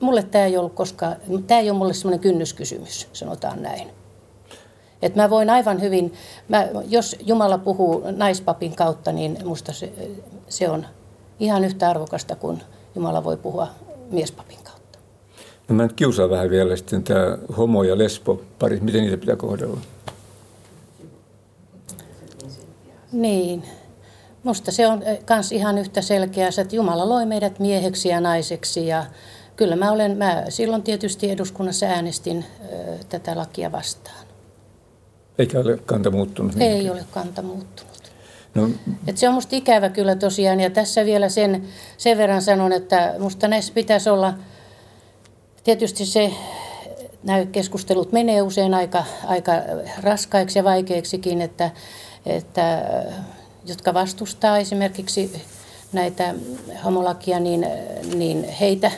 [0.00, 3.90] mulle tämä ei ollut koskaan, tämä ei ole mulle semmoinen kynnyskysymys, sanotaan näin.
[5.02, 6.12] Et mä voin aivan hyvin,
[6.48, 9.92] mä, jos Jumala puhuu naispapin kautta, niin musta se,
[10.48, 10.86] se on
[11.40, 12.62] ihan yhtä arvokasta kuin
[12.94, 13.68] Jumala voi puhua
[14.10, 14.63] miespapin.
[15.68, 19.36] No mä nyt kiusaan vähän vielä sitten tämä homo- ja lesbo pari, miten niitä pitää
[19.36, 19.80] kohdella?
[23.12, 23.62] Niin.
[24.42, 29.04] Musta se on myös ihan yhtä selkeä, että Jumala loi meidät mieheksi ja naiseksi ja
[29.56, 34.26] kyllä mä olen, mä silloin tietysti eduskunnassa äänestin ö, tätä lakia vastaan.
[35.38, 36.52] Eikä ole kanta muuttunut?
[36.60, 36.92] Ei niin.
[36.92, 38.12] ole kanta muuttunut.
[38.54, 38.70] No.
[39.06, 41.64] Et se on musta ikävä kyllä tosiaan ja tässä vielä sen,
[41.96, 44.34] sen verran sanon, että musta näissä pitäisi olla,
[45.64, 46.32] tietysti se,
[47.22, 49.52] nämä keskustelut menee usein aika, aika
[50.02, 51.70] raskaiksi ja vaikeiksikin, että,
[52.26, 52.82] että
[53.66, 55.42] jotka vastustaa esimerkiksi
[55.92, 56.34] näitä
[56.84, 57.66] homolakia, niin,
[58.14, 58.90] niin heitä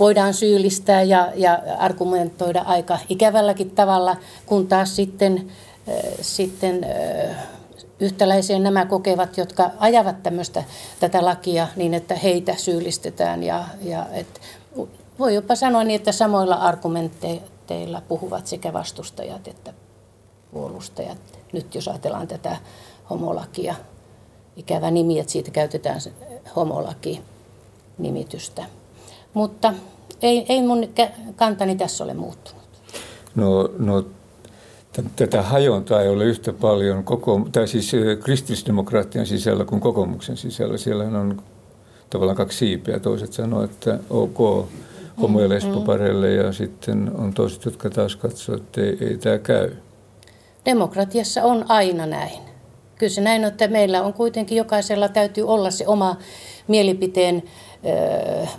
[0.00, 5.50] voidaan syyllistää ja, ja argumentoida aika ikävälläkin tavalla, kun taas sitten
[6.20, 6.86] sitten
[8.00, 10.64] yhtäläiseen nämä kokevat, jotka ajavat tämmöistä,
[11.00, 13.42] tätä lakia niin, että heitä syyllistetään.
[13.42, 14.40] Ja, ja et,
[15.22, 19.72] voi jopa sanoa niin, että samoilla argumenteilla puhuvat sekä vastustajat että
[20.52, 21.18] puolustajat.
[21.52, 22.56] Nyt jos ajatellaan tätä
[23.10, 23.74] homolakia,
[24.56, 26.00] ikävä nimi, että siitä käytetään
[26.56, 28.64] homolaki-nimitystä.
[29.34, 29.74] Mutta
[30.22, 30.88] ei, ei mun
[31.36, 32.62] kantani tässä ole muuttunut.
[33.34, 34.04] No, no
[35.16, 40.78] Tätä hajontaa ei ole yhtä paljon, koko, tai siis kristillisdemokraattien sisällä kuin kokoomuksen sisällä.
[40.78, 41.42] Siellä on
[42.10, 43.00] tavallaan kaksi siipeä.
[43.00, 44.68] Toiset sanoo, että ok
[45.22, 49.70] homo- ja lesbopareille ja sitten on toiset, jotka taas katsoo, että ei, ei tämä käy.
[50.64, 52.38] Demokratiassa on aina näin.
[52.98, 56.16] Kyllä se näin on, että meillä on kuitenkin jokaisella täytyy olla se oma
[56.68, 57.42] mielipiteen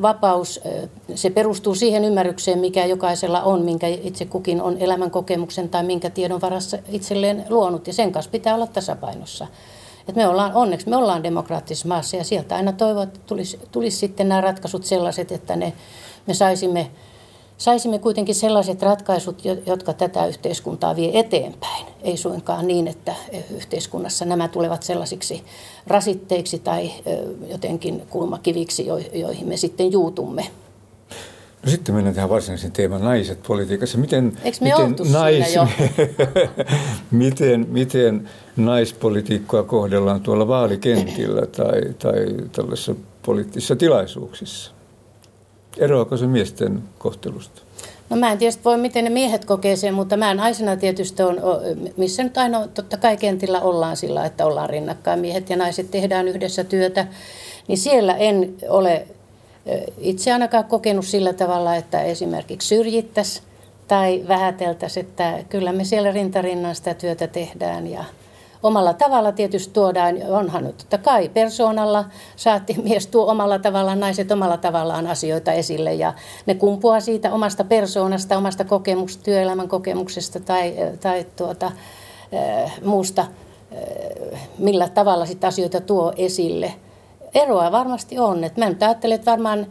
[0.01, 0.61] vapaus,
[1.15, 6.09] se perustuu siihen ymmärrykseen, mikä jokaisella on, minkä itse kukin on elämän kokemuksen tai minkä
[6.09, 7.87] tiedon varassa itselleen luonut.
[7.87, 9.47] Ja sen kanssa pitää olla tasapainossa.
[10.07, 13.97] Et me ollaan, onneksi me ollaan demokraattisessa maassa ja sieltä aina toivon, että tulisi, tulisi
[13.97, 15.73] sitten nämä ratkaisut sellaiset, että ne,
[16.27, 16.91] me saisimme
[17.57, 21.85] saisimme kuitenkin sellaiset ratkaisut, jotka tätä yhteiskuntaa vie eteenpäin.
[22.01, 23.15] Ei suinkaan niin, että
[23.55, 25.43] yhteiskunnassa nämä tulevat sellaisiksi
[25.87, 26.91] rasitteiksi tai
[27.47, 30.45] jotenkin kulmakiviksi, joihin me sitten juutumme.
[31.65, 33.97] No sitten mennään tähän varsinaisen teeman naiset politiikassa.
[33.97, 35.55] Miten, miten, nais,
[37.11, 44.71] miten, miten naispolitiikkoa kohdellaan tuolla vaalikentillä tai, tai tällaisissa poliittisissa tilaisuuksissa?
[45.77, 47.61] Eroako se miesten kohtelusta?
[48.09, 51.37] No mä en tiedä voi, miten ne miehet kokee sen, mutta mä naisena tietysti on,
[51.97, 55.19] missä nyt aina totta kai kentillä ollaan sillä, että ollaan rinnakkain.
[55.19, 57.07] Miehet ja naiset tehdään yhdessä työtä,
[57.67, 59.07] niin siellä en ole
[59.97, 63.45] itse ainakaan kokenut sillä tavalla, että esimerkiksi syrjittäisiin
[63.87, 68.03] tai vähäteltäisiin, että kyllä me siellä rintarinnan sitä työtä tehdään ja
[68.63, 74.31] omalla tavalla tietysti tuodaan, onhan nyt totta kai persoonalla saatti mies tuo omalla tavallaan, naiset
[74.31, 76.13] omalla tavallaan asioita esille ja
[76.45, 81.71] ne kumpuaa siitä omasta persoonasta, omasta kokemuksesta, työelämän kokemuksesta tai, tai tuota,
[82.85, 83.25] muusta,
[84.57, 86.73] millä tavalla sitten asioita tuo esille.
[87.33, 88.43] Eroa varmasti on.
[88.43, 89.67] Et mä nyt ajattelen, että varmaan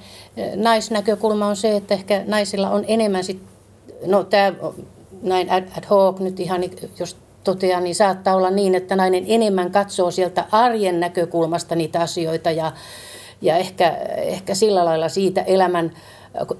[0.57, 3.42] naisnäkökulma on se, että ehkä naisilla on enemmän sit,
[4.07, 4.52] no tämä
[5.22, 6.61] näin ad, ad hoc nyt ihan,
[6.98, 12.50] jos toteaa, niin saattaa olla niin, että nainen enemmän katsoo sieltä arjen näkökulmasta niitä asioita
[12.50, 12.72] ja,
[13.42, 15.92] ja ehkä, ehkä sillä lailla siitä elämän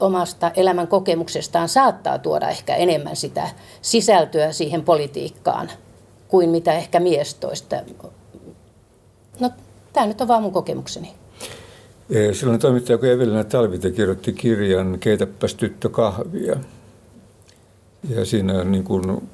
[0.00, 3.48] omasta elämän kokemuksestaan saattaa tuoda ehkä enemmän sitä
[3.82, 5.70] sisältöä siihen politiikkaan
[6.28, 7.76] kuin mitä ehkä mies toista.
[9.40, 9.50] No,
[9.92, 11.14] tämä nyt on vaan mun kokemukseni.
[12.32, 16.56] Silloin toimittaja kun Evelina Talvite kirjoitti kirjan Keitäpäs tyttö kahvia.
[18.08, 19.28] Ja siinä niin kuin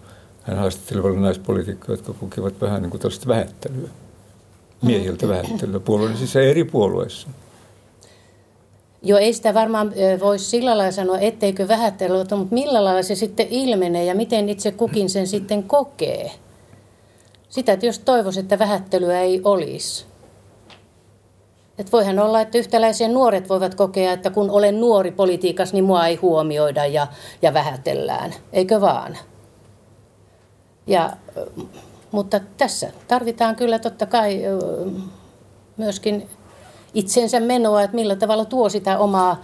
[0.48, 3.88] hän haastatteli paljon naispolitiikkoja, jotka kokivat vähän niin kuin tällaista vähättelyä,
[4.82, 5.32] miehiltä mm.
[5.32, 7.28] vähättelyä puolueiden siis eri puolueissa.
[9.02, 13.46] Joo, ei sitä varmaan voisi sillä lailla sanoa, etteikö vähättelyä, mutta millä lailla se sitten
[13.50, 16.30] ilmenee ja miten itse kukin sen sitten kokee.
[17.48, 20.06] Sitä, että jos toivoisi, että vähättelyä ei olisi.
[21.78, 26.06] Et voihan olla, että yhtäläisiä nuoret voivat kokea, että kun olen nuori politiikassa, niin mua
[26.06, 27.06] ei huomioida ja,
[27.42, 28.34] ja vähätellään.
[28.52, 29.16] Eikö vaan?
[30.88, 31.12] Ja,
[32.10, 34.42] mutta tässä tarvitaan kyllä totta kai
[35.76, 36.28] myöskin
[36.94, 39.42] itsensä menoa, että millä tavalla tuo sitä omaa,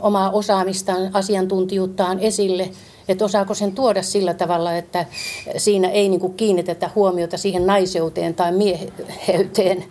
[0.00, 2.70] omaa osaamistaan, asiantuntijuuttaan esille,
[3.08, 5.06] että osaako sen tuoda sillä tavalla, että
[5.56, 9.84] siinä ei niin kiinnitetä huomiota siihen naiseuteen tai mieheyteen,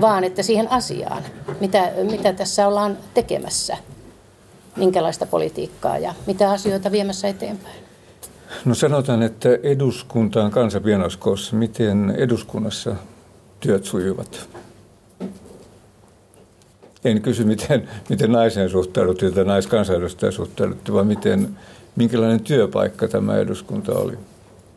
[0.00, 1.22] vaan että siihen asiaan,
[1.60, 3.76] mitä, mitä tässä ollaan tekemässä,
[4.76, 7.81] minkälaista politiikkaa ja mitä asioita viemässä eteenpäin.
[8.64, 10.80] No sanotaan, että eduskunta on kansa
[11.52, 12.96] Miten eduskunnassa
[13.60, 14.48] työt sujuvat?
[17.04, 21.48] En kysy, miten, miten naiseen suhtauduttiin tai naiskansanedustajan suhtauduttiin, vaan miten,
[21.96, 24.18] minkälainen työpaikka tämä eduskunta oli?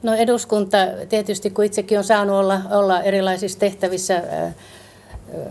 [0.03, 0.77] No eduskunta,
[1.09, 4.23] tietysti kun itsekin on saanut olla, olla erilaisissa tehtävissä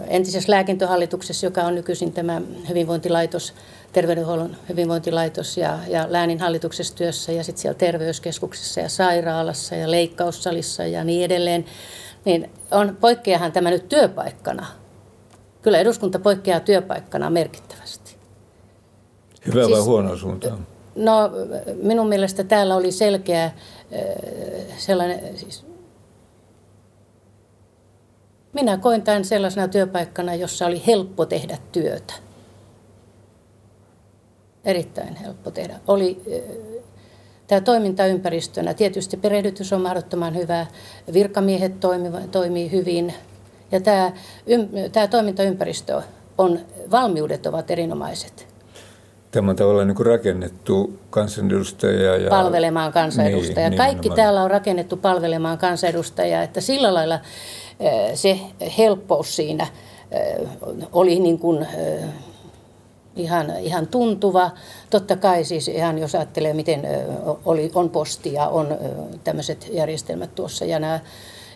[0.08, 3.54] entisessä lääkintöhallituksessa, joka on nykyisin tämä hyvinvointilaitos,
[3.92, 10.84] terveydenhuollon hyvinvointilaitos ja, ja läänin hallituksessa työssä ja sitten siellä terveyskeskuksessa ja sairaalassa ja leikkaussalissa
[10.84, 11.64] ja niin edelleen,
[12.24, 14.66] niin on, poikkeahan tämä nyt työpaikkana.
[15.62, 18.16] Kyllä eduskunta poikkeaa työpaikkana merkittävästi.
[19.46, 20.66] Hyvä siis, vai huono suuntaan?
[20.96, 21.30] No
[21.82, 23.50] minun mielestä täällä oli selkeä
[24.78, 25.64] sellainen, siis
[28.54, 32.14] minä koin tämän sellaisena työpaikkana, jossa oli helppo tehdä työtä
[34.64, 35.74] erittäin helppo tehdä.
[35.86, 36.22] Oli
[37.46, 38.74] tämä toimintaympäristönä.
[38.74, 40.66] Tietysti perehdytys on mahdottoman hyvä,
[41.12, 43.14] virkamiehet toimii, toimii hyvin
[43.72, 44.12] ja tämä,
[44.92, 46.02] tämä toimintaympäristö
[46.38, 48.54] on, valmiudet ovat erinomaiset.
[49.30, 52.16] Tämä on tavallaan niin rakennettu kansanedustajia.
[52.16, 52.30] Ja...
[52.30, 53.70] Palvelemaan kansanedustajia.
[53.70, 57.20] Niin, Kaikki täällä on rakennettu palvelemaan kansanedustajia, että sillä lailla
[58.14, 58.40] se
[58.78, 59.66] helppous siinä
[60.92, 61.66] oli niin kuin
[63.16, 64.50] ihan, ihan tuntuva.
[64.90, 66.82] Totta kai siis ihan jos ajattelee, miten
[67.44, 68.66] oli, on postia, on
[69.24, 71.00] tämmöiset järjestelmät tuossa ja nämä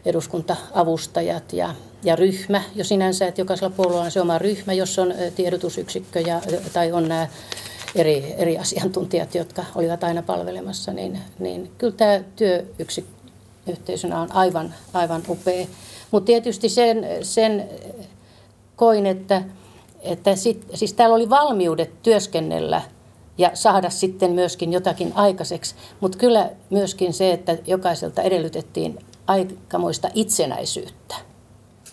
[0.05, 5.15] eduskunta-avustajat ja, ja ryhmä jo sinänsä, että jokaisella puolueella on se oma ryhmä, jos on
[5.35, 6.41] tiedotusyksikkö ja,
[6.73, 7.29] tai on nämä
[7.95, 12.21] eri, eri asiantuntijat, jotka olivat aina palvelemassa, niin, niin kyllä tämä
[13.69, 15.67] työyhteisönä on aivan, aivan upea.
[16.11, 17.69] Mutta tietysti sen, sen
[18.77, 19.43] koin, että
[20.03, 22.83] että sit, siis täällä oli valmiudet työskennellä
[23.39, 31.15] ja saada sitten myöskin jotakin aikaiseksi, mutta kyllä myöskin se, että jokaiselta edellytettiin aikamoista itsenäisyyttä.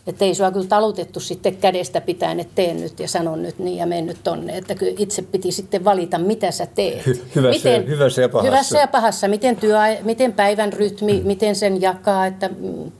[0.07, 3.77] Että ei sua kyllä talutettu sitten kädestä pitäen, että teen nyt ja sanon nyt niin
[3.77, 4.57] ja mene nyt tonne.
[4.57, 7.07] Että kyllä itse piti sitten valita, mitä sä teet.
[7.07, 8.51] Hy- hyvässä, miten, hyvässä ja pahassa.
[8.51, 9.27] Hyvässä ja pahassa.
[9.27, 11.27] Miten, työ, miten päivän rytmi, mm.
[11.27, 12.91] miten sen jakaa, että mm,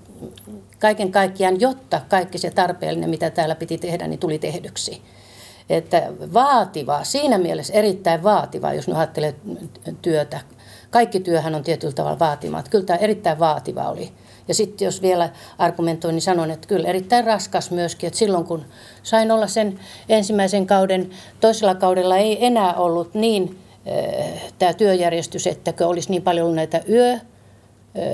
[0.80, 5.02] kaiken kaikkiaan, jotta kaikki se tarpeellinen, mitä täällä piti tehdä, niin tuli tehdyksi.
[5.70, 9.36] Että vaativa, siinä mielessä erittäin vaativa, jos nyt ajattelee
[10.02, 10.42] työtä.
[10.90, 12.64] Kaikki työhän on tietyllä tavalla vaativaa.
[12.70, 14.12] Kyllä tämä erittäin vaativa oli.
[14.48, 18.66] Ja sitten jos vielä argumentoin, niin sanon, että kyllä erittäin raskas myöskin, että silloin kun
[19.04, 19.80] sain olla sen
[20.10, 26.44] ensimmäisen kauden, toisella kaudella ei enää ollut niin äh, tämä työjärjestys, että olisi niin paljon
[26.46, 27.22] ollut näitä yö, äh,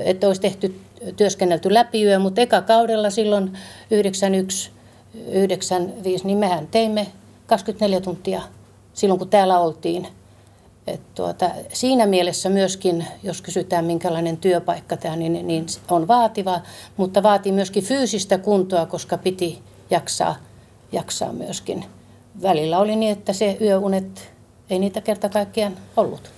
[0.04, 0.80] että olisi tehty
[1.16, 3.58] työskennelty läpi yö, mutta eka kaudella silloin
[3.90, 4.70] 91,
[5.28, 7.06] 95, niin mehän teimme
[7.46, 8.42] 24 tuntia
[8.92, 10.06] silloin, kun täällä oltiin–
[10.86, 16.60] et tuota, siinä mielessä myöskin, jos kysytään minkälainen työpaikka tämä, niin, niin on vaativa,
[16.96, 19.58] mutta vaatii myöskin fyysistä kuntoa, koska piti
[19.90, 20.36] jaksaa,
[20.92, 21.84] jaksaa myöskin.
[22.42, 24.32] Välillä oli niin, että se yöunet,
[24.70, 26.30] ei niitä kerta kaikkiaan ollut.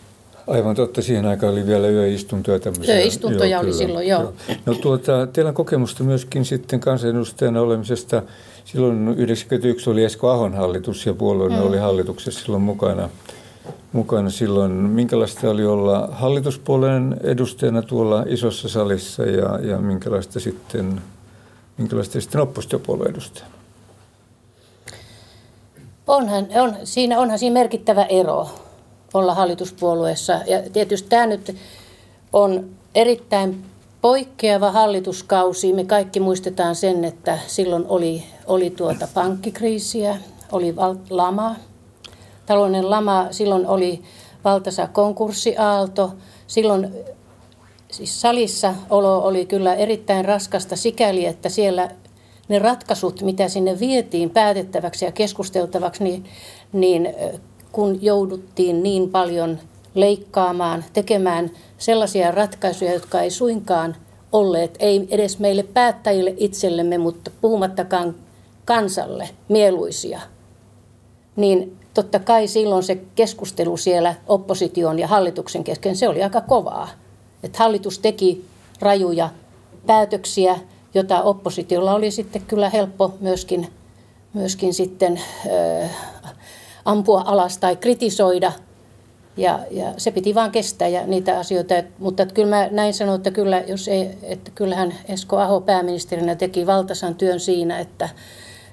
[0.47, 2.61] Aivan totta, siihen aikaan oli vielä yöistuntoja.
[2.61, 2.95] Tämmöisiä.
[2.95, 4.23] Yöistuntoja joo, oli kyllä, silloin, joo.
[4.23, 4.33] joo.
[4.67, 8.23] No tuota, teillä on kokemusta myöskin sitten kansanedustajana olemisesta.
[8.65, 11.67] Silloin 1991 oli Esko Ahon hallitus ja puolueena mm.
[11.67, 13.09] oli hallituksessa silloin mukana
[13.95, 14.73] mukana silloin.
[14.73, 21.01] Minkälaista oli olla hallituspuolen edustajana tuolla isossa salissa ja, ja minkälaista sitten,
[21.79, 23.55] minkälaista sitten oppositiopuolueen edustajana?
[26.07, 28.49] Onhan, on, siinä onhan siinä merkittävä ero
[29.15, 30.33] olla hallituspuolueessa.
[30.33, 31.57] Ja tietysti tämä nyt
[32.33, 33.65] on erittäin
[34.01, 35.73] poikkeava hallituskausi.
[35.73, 40.17] Me kaikki muistetaan sen, että silloin oli, oli tuota pankkikriisiä,
[40.53, 40.75] oli
[41.11, 41.57] lama,
[42.47, 44.03] taloudellinen lama, silloin oli
[44.45, 46.13] valtaisa konkurssiaalto.
[46.47, 46.91] Silloin
[47.93, 51.91] siis salissa olo oli kyllä erittäin raskasta sikäli, että siellä
[52.49, 56.25] ne ratkaisut, mitä sinne vietiin päätettäväksi ja keskusteltavaksi, niin,
[56.73, 57.15] niin
[57.73, 59.59] kun jouduttiin niin paljon
[59.95, 63.97] leikkaamaan, tekemään sellaisia ratkaisuja, jotka ei suinkaan
[64.33, 68.15] olleet, ei edes meille päättäjille itsellemme, mutta puhumattakaan
[68.65, 70.21] kansalle mieluisia,
[71.37, 76.89] niin totta kai silloin se keskustelu siellä opposition ja hallituksen kesken, se oli aika kovaa.
[77.43, 78.45] Että hallitus teki
[78.81, 79.31] rajuja
[79.87, 80.59] päätöksiä,
[80.95, 83.69] jota oppositiolla oli sitten kyllä helppo myöskin,
[84.35, 85.21] myöskin sitten
[85.83, 85.91] äh,
[86.85, 88.53] ampua alas tai kritisoida.
[89.37, 91.75] Ja, ja se piti vaan kestää ja niitä asioita.
[91.99, 96.35] Mutta että kyllä mä näin sanon, että, kyllä, jos ei, että kyllähän Esko Aho pääministerinä
[96.35, 98.09] teki valtasan työn siinä, että,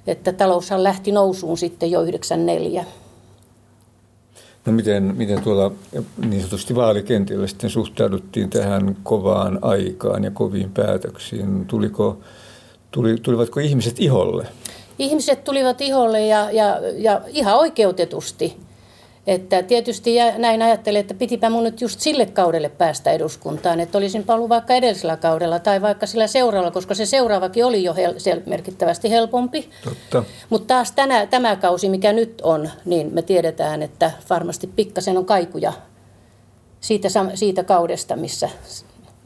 [0.07, 2.85] että taloushan lähti nousuun sitten jo 94.
[4.65, 5.71] No miten, miten tuolla
[6.25, 11.65] niin sanotusti vaalikentillä sitten suhtauduttiin tähän kovaan aikaan ja koviin päätöksiin?
[11.65, 12.19] Tuliko,
[12.91, 14.47] tuli, tulivatko ihmiset iholle?
[14.99, 18.57] Ihmiset tulivat iholle ja, ja, ja ihan oikeutetusti.
[19.27, 24.25] Että tietysti näin ajattelin, että pitipä mun nyt just sille kaudelle päästä eduskuntaan, että olisin
[24.27, 29.09] ollut vaikka edellisellä kaudella tai vaikka sillä seuraavalla, koska se seuraavakin oli jo hel- merkittävästi
[29.09, 29.69] helpompi.
[29.83, 30.23] Totta.
[30.49, 35.25] Mutta taas tänä, tämä kausi, mikä nyt on, niin me tiedetään, että varmasti pikkasen on
[35.25, 35.73] kaikuja
[36.79, 38.49] siitä, siitä kaudesta, missä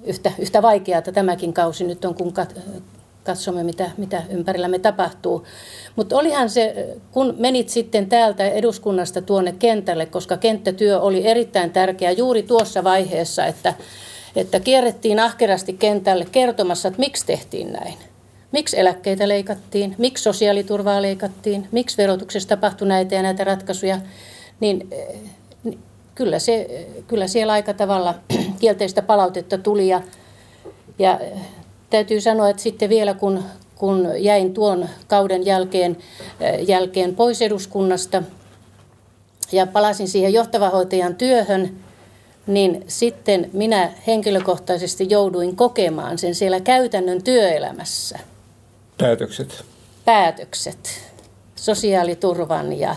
[0.04, 2.34] yhtä, yhtä vaikeaa tämäkin kausi nyt on, kun
[3.26, 5.46] katsomme, mitä, mitä ympärillämme tapahtuu.
[5.96, 12.12] Mutta olihan se, kun menit sitten täältä eduskunnasta tuonne kentälle, koska kenttätyö oli erittäin tärkeä
[12.12, 13.74] juuri tuossa vaiheessa, että,
[14.36, 17.94] että kierrettiin ahkerasti kentälle kertomassa, että miksi tehtiin näin.
[18.52, 24.00] Miksi eläkkeitä leikattiin, miksi sosiaaliturvaa leikattiin, miksi verotuksessa tapahtui näitä ja näitä ratkaisuja,
[24.60, 24.90] niin,
[25.64, 25.80] niin
[26.16, 28.16] kyllä, se, kyllä siellä aika tavalla
[28.60, 30.02] kielteistä palautetta tuli ja,
[31.00, 31.20] ja
[31.90, 33.44] täytyy sanoa, että sitten vielä kun,
[33.76, 35.98] kun jäin tuon kauden jälkeen,
[36.42, 38.24] äh, jälkeen pois eduskunnasta
[39.52, 41.86] ja palasin siihen johtavahoitajan työhön,
[42.48, 48.20] niin sitten minä henkilökohtaisesti jouduin kokemaan sen siellä käytännön työelämässä.
[48.98, 49.64] Päätökset.
[50.06, 51.12] Päätökset.
[51.56, 52.96] Sosiaaliturvan ja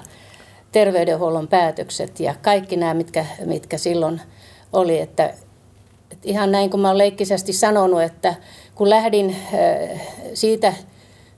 [0.72, 4.20] terveydenhuollon päätökset ja kaikki nämä, mitkä, mitkä silloin
[4.72, 5.00] oli.
[5.00, 5.24] Että,
[6.10, 8.34] että ihan näin kuin mä olen leikkisesti sanonut, että
[8.78, 10.00] kun lähdin äh,
[10.34, 10.74] siitä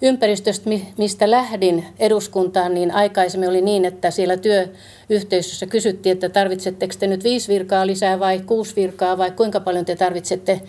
[0.02, 7.06] ympäristöstä, mistä lähdin eduskuntaan, niin aikaisemmin oli niin, että siellä työyhteisössä kysyttiin, että tarvitsetteko te
[7.06, 10.60] nyt viisi virkaa lisää vai kuusi virkaa vai kuinka paljon te tarvitsette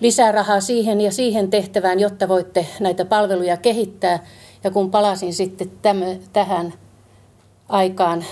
[0.00, 4.26] lisää rahaa siihen ja siihen tehtävään, jotta voitte näitä palveluja kehittää.
[4.64, 6.00] Ja kun palasin sitten täm,
[6.32, 6.74] tähän
[7.68, 8.24] aikaan,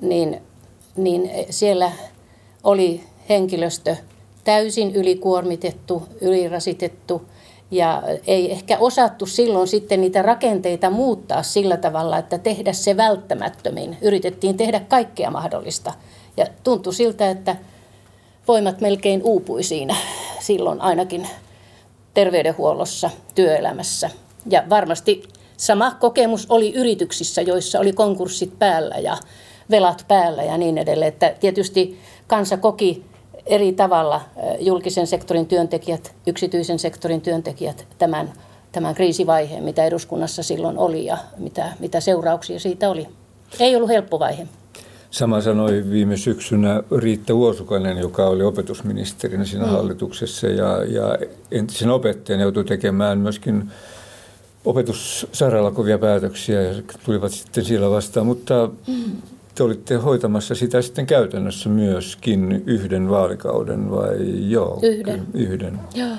[0.00, 0.40] niin,
[0.96, 1.92] niin siellä
[2.64, 3.96] oli henkilöstö
[4.46, 7.22] täysin ylikuormitettu, ylirasitettu
[7.70, 13.96] ja ei ehkä osattu silloin sitten niitä rakenteita muuttaa sillä tavalla, että tehdä se välttämättömin.
[14.02, 15.92] Yritettiin tehdä kaikkea mahdollista
[16.36, 17.56] ja tuntui siltä, että
[18.48, 19.96] voimat melkein uupui siinä
[20.40, 21.28] silloin ainakin
[22.14, 24.10] terveydenhuollossa, työelämässä.
[24.50, 25.22] Ja varmasti
[25.56, 29.16] sama kokemus oli yrityksissä, joissa oli konkurssit päällä ja
[29.70, 31.08] velat päällä ja niin edelleen.
[31.08, 33.04] Että tietysti kansa koki
[33.46, 34.20] eri tavalla
[34.60, 38.32] julkisen sektorin työntekijät, yksityisen sektorin työntekijät tämän,
[38.72, 43.06] tämän kriisivaiheen, mitä eduskunnassa silloin oli ja mitä, mitä seurauksia siitä oli.
[43.60, 44.46] Ei ollut helppo vaihe.
[45.10, 49.70] Sama sanoi viime syksynä Riitta Uosukainen, joka oli opetusministerinä siinä mm.
[49.70, 51.18] hallituksessa ja, ja
[51.50, 53.70] entisen opettajan joutui tekemään myöskin
[54.64, 56.74] opetussairaalla kovia päätöksiä ja
[57.04, 59.22] tulivat sitten siellä vastaan, mutta mm.
[59.56, 64.16] Te olitte hoitamassa sitä sitten käytännössä myöskin yhden vaalikauden vai
[64.50, 64.78] joo?
[64.82, 65.26] Yhden.
[65.34, 65.80] Yhden.
[65.94, 66.16] Joo.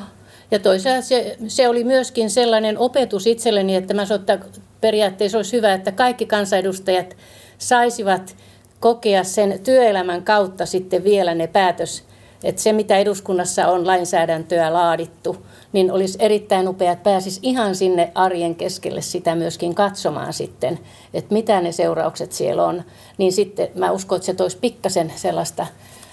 [0.52, 4.40] Ja toisaalta se, se oli myöskin sellainen opetus itselleni, että mä sanoin, että
[4.82, 7.18] periaatteessa olisi hyvä, että kaikki kansanedustajat
[7.58, 8.36] saisivat–
[8.80, 12.04] kokea sen työelämän kautta sitten vielä ne päätös,
[12.44, 15.38] että se mitä eduskunnassa on lainsäädäntöä laadittu,
[15.78, 20.80] niin olisi erittäin upea, että pääsisi ihan sinne arjen keskelle sitä myöskin katsomaan sitten,
[21.14, 22.84] että mitä ne seuraukset siellä on.
[23.18, 25.68] Niin sitten mä uskon, että se toisi pikkasen sellaista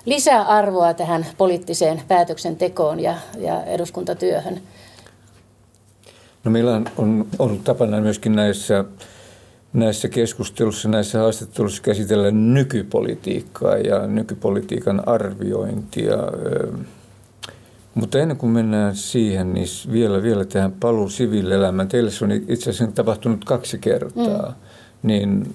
[0.05, 4.61] lisäarvoa tähän poliittiseen päätöksentekoon ja, ja eduskuntatyöhön.
[6.45, 8.85] No meillä on ollut tapana myöskin näissä
[9.73, 16.17] näissä keskustelussa, näissä haastatteluissa käsitellä nykypolitiikkaa ja nykypolitiikan arviointia.
[17.95, 21.89] Mutta ennen kuin mennään siihen, niin vielä, vielä tähän paluu siviilielämään.
[21.89, 24.49] Teille se on itse asiassa tapahtunut kaksi kertaa.
[24.49, 25.09] Mm.
[25.09, 25.55] Niin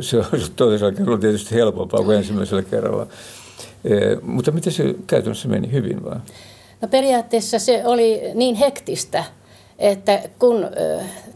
[0.00, 0.24] se on
[0.56, 3.06] toisella kerralla tietysti helpompaa kuin ensimmäisellä kerralla.
[4.22, 6.16] Mutta miten se käytännössä meni hyvin vai?
[6.80, 9.24] No periaatteessa se oli niin hektistä,
[9.78, 10.66] että kun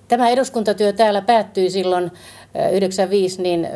[0.08, 2.10] tämä eduskuntatyö täällä päättyi silloin
[2.72, 3.68] 95, niin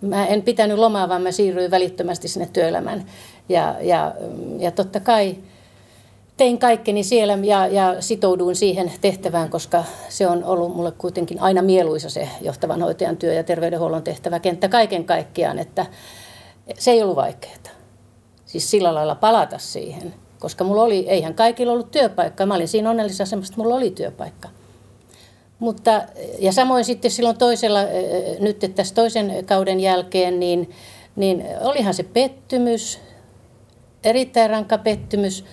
[0.00, 3.04] mä en pitänyt lomaa, vaan mä siirryin välittömästi sinne työelämään.
[3.48, 4.14] Ja, ja,
[4.58, 5.36] ja totta kai
[6.36, 11.62] tein kaikkeni siellä ja, ja sitouduin siihen tehtävään, koska se on ollut mulle kuitenkin aina
[11.62, 15.86] mieluisa se johtavan hoitajan työ ja terveydenhuollon tehtäväkenttä kaiken kaikkiaan, että
[16.78, 17.56] se ei ollut vaikeaa.
[18.46, 22.46] Siis sillä lailla palata siihen, koska mulla oli, eihän kaikilla ollut työpaikka.
[22.46, 24.48] Mä olin siinä onnellisessa asemassa, että mulla oli työpaikka.
[25.58, 26.02] Mutta,
[26.38, 27.80] ja samoin sitten silloin toisella,
[28.40, 30.70] nyt tässä toisen kauden jälkeen, niin,
[31.16, 32.98] niin olihan se pettymys,
[34.04, 35.44] erittäin rankka pettymys,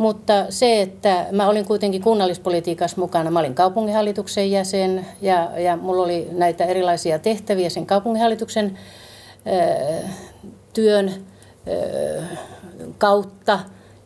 [0.00, 6.02] mutta se, että mä olin kuitenkin kunnallispolitiikassa mukana, mä olin kaupunginhallituksen jäsen ja, ja mulla
[6.02, 8.78] oli näitä erilaisia tehtäviä sen kaupunginhallituksen
[9.46, 10.06] ö,
[10.72, 11.14] työn
[11.68, 12.22] ö,
[12.98, 13.58] kautta.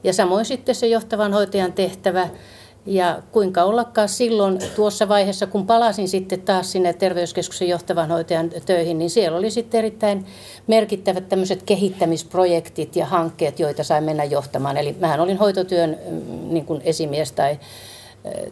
[0.05, 2.28] Ja samoin sitten se johtavan hoitajan tehtävä–
[2.87, 8.99] ja kuinka ollakaan silloin tuossa vaiheessa, kun palasin sitten taas sinne terveyskeskuksen johtavan hoitajan töihin,
[8.99, 10.26] niin siellä oli sitten erittäin
[10.66, 14.76] merkittävät tämmöiset kehittämisprojektit ja hankkeet, joita sain mennä johtamaan.
[14.76, 17.59] Eli mähän olin hoitotyön mm, niin kuin esimies tai,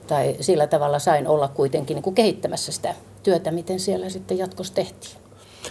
[0.07, 4.75] tai sillä tavalla sain olla kuitenkin niin kuin kehittämässä sitä työtä, miten siellä sitten jatkossa
[4.75, 5.23] tehtiin.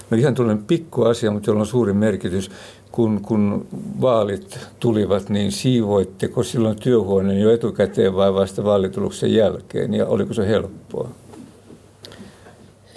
[0.09, 2.51] No ihan tuollainen pikku asia, mutta jolla on suuri merkitys
[2.91, 3.67] kun, kun
[4.01, 10.47] vaalit tulivat, niin siivoitteko silloin työhuoneen jo etukäteen vai vasta vaalituloksen jälkeen ja oliko se
[10.47, 11.09] helppoa?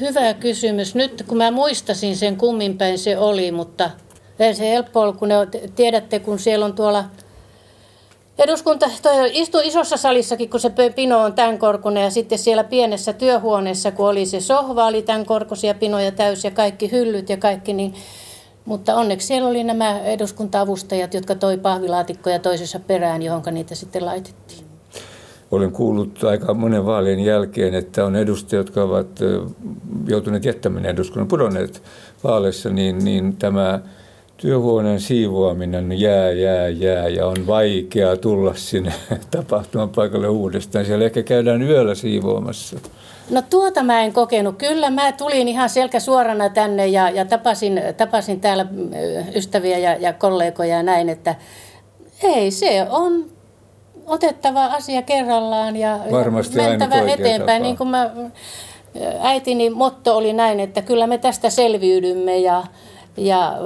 [0.01, 0.95] Hyvä kysymys.
[0.95, 3.90] Nyt kun mä muistasin sen kummin päin se oli, mutta
[4.38, 5.34] ei se helppo ollut, kun ne,
[5.74, 7.05] tiedätte, kun siellä on tuolla
[8.38, 8.86] eduskunta
[9.32, 14.09] istuu isossa salissakin, kun se pino on tämän korkunen ja sitten siellä pienessä työhuoneessa, kun
[14.09, 17.95] oli se sohva, oli tämän korkuisia pinoja täys ja kaikki hyllyt ja kaikki, niin
[18.64, 24.64] mutta onneksi siellä oli nämä eduskunta-avustajat, jotka toi pahvilaatikkoja toisessa perään, johon niitä sitten laitettiin.
[25.50, 29.20] Olen kuullut aika monen vaalien jälkeen, että on edustajat, jotka ovat
[30.06, 31.82] joutuneet jättämään eduskunnan, pudonneet
[32.24, 33.80] vaaleissa, niin, niin tämä
[34.36, 38.92] työhuoneen siivoaminen jää, jää, jää ja on vaikea tulla sinne
[39.30, 40.84] tapahtuman paikalle uudestaan.
[40.84, 42.78] Siellä ehkä käydään yöllä siivoamassa.
[43.30, 44.56] No tuota mä en kokenut.
[44.58, 48.66] Kyllä mä tulin ihan selkä suorana tänne ja, ja tapasin, tapasin täällä
[49.34, 51.34] ystäviä ja, ja kollegoja ja näin, että
[52.22, 53.24] ei se on
[54.06, 57.40] otettava asia kerrallaan ja, Varmasti ja mentävä eteenpäin.
[57.40, 57.58] Tapa.
[57.58, 58.10] Niin kuin mä,
[59.20, 62.64] äitini motto oli näin, että kyllä me tästä selviydymme ja,
[63.16, 63.58] ja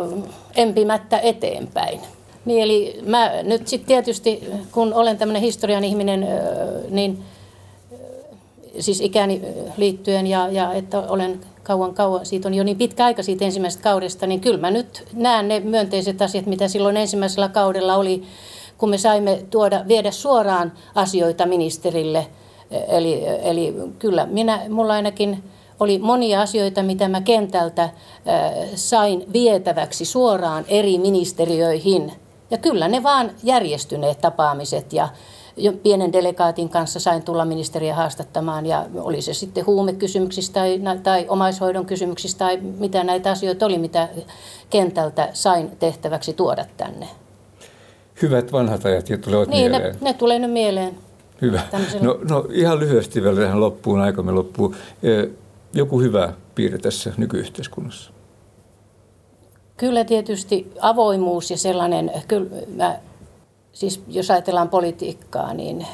[0.56, 2.00] empimättä eteenpäin.
[2.44, 6.28] Niin eli mä nyt sitten tietysti, kun olen tämmöinen historian ihminen,
[6.90, 7.18] niin–
[8.81, 9.43] siis ikäni
[9.76, 13.83] liittyen ja, ja että olen kauan kauan, siitä on jo niin pitkä aika siitä ensimmäisestä
[13.83, 18.22] kaudesta, niin kyllä mä nyt näen ne myönteiset asiat, mitä silloin ensimmäisellä kaudella oli,
[18.79, 22.26] kun me saimme tuoda, viedä suoraan asioita ministerille.
[22.89, 25.43] Eli, eli kyllä minä, mulla ainakin
[25.81, 27.91] oli monia asioita, mitä mä kentältä
[28.74, 32.12] sain vietäväksi suoraan eri ministeriöihin.
[32.51, 35.09] Ja kyllä ne vaan järjestyneet tapaamiset ja
[35.82, 41.86] pienen delegaatin kanssa sain tulla ministeriä haastattamaan ja oli se sitten huumekysymyksistä tai, tai omaishoidon
[41.86, 44.09] kysymyksistä tai mitä näitä asioita oli, mitä
[44.70, 47.09] kentältä sain tehtäväksi tuoda tänne.
[48.22, 49.94] Hyvät vanhat ajat tulevat niin, mieleen.
[49.94, 50.94] Ne, ne tulee nyt mieleen.
[51.42, 51.61] Hyvä.
[52.00, 54.74] No, no ihan lyhyesti vielä tähän loppuun, aikamme loppuu.
[55.72, 58.11] Joku hyvä piirre tässä nykyyhteiskunnassa?
[59.76, 62.46] Kyllä tietysti avoimuus ja sellainen, kyllä
[62.76, 62.98] mä,
[63.79, 65.87] siis jos ajatellaan politiikkaa, niin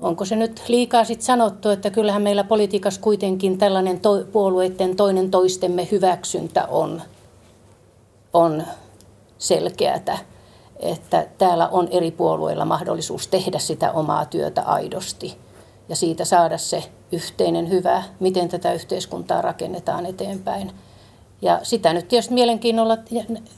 [0.00, 5.30] onko se nyt liikaa sitten sanottu, että kyllähän meillä politiikassa kuitenkin tällainen to, puolueiden toinen
[5.30, 7.02] toistemme hyväksyntä on,
[8.32, 8.62] on
[9.38, 10.18] selkeätä,
[10.78, 15.38] että täällä on eri puolueilla mahdollisuus tehdä sitä omaa työtä aidosti
[15.88, 16.82] ja siitä saada se
[17.12, 20.72] yhteinen hyvä, miten tätä yhteiskuntaa rakennetaan eteenpäin.
[21.42, 22.98] Ja sitä nyt tietysti mielenkiinnolla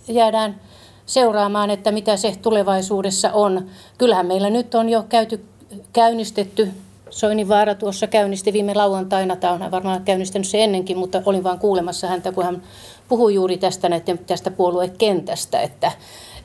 [0.09, 0.61] jäädään
[1.07, 3.67] seuraamaan, että mitä se tulevaisuudessa on.
[3.99, 5.45] Kyllähän meillä nyt on jo käyty,
[5.93, 6.69] käynnistetty,
[7.13, 12.07] Soininvaara tuossa käynnisti viime lauantaina, tämä on varmaan käynnistänyt se ennenkin, mutta olin vain kuulemassa
[12.07, 12.63] häntä, kun hän
[13.09, 15.93] puhui juuri tästä, näiden, tästä puoluekentästä, että,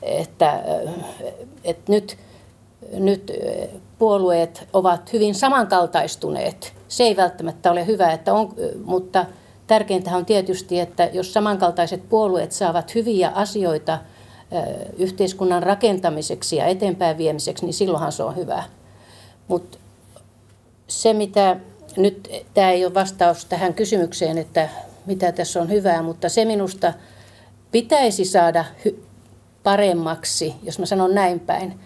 [0.02, 0.62] että,
[1.64, 2.16] että nyt,
[2.92, 3.32] nyt
[3.98, 6.72] puolueet ovat hyvin samankaltaistuneet.
[6.88, 8.54] Se ei välttämättä ole hyvä, että on,
[8.84, 9.26] mutta
[9.66, 13.98] tärkeintä on tietysti, että jos samankaltaiset puolueet saavat hyviä asioita
[14.98, 18.64] yhteiskunnan rakentamiseksi ja eteenpäin viemiseksi, niin silloinhan se on hyvä.
[19.48, 19.78] Mutta
[20.86, 21.56] se, mitä
[21.96, 24.68] nyt, tämä ei ole vastaus tähän kysymykseen, että
[25.06, 26.92] mitä tässä on hyvää, mutta se minusta
[27.70, 28.96] pitäisi saada hy-
[29.62, 31.80] paremmaksi, jos mä sanon näin päin,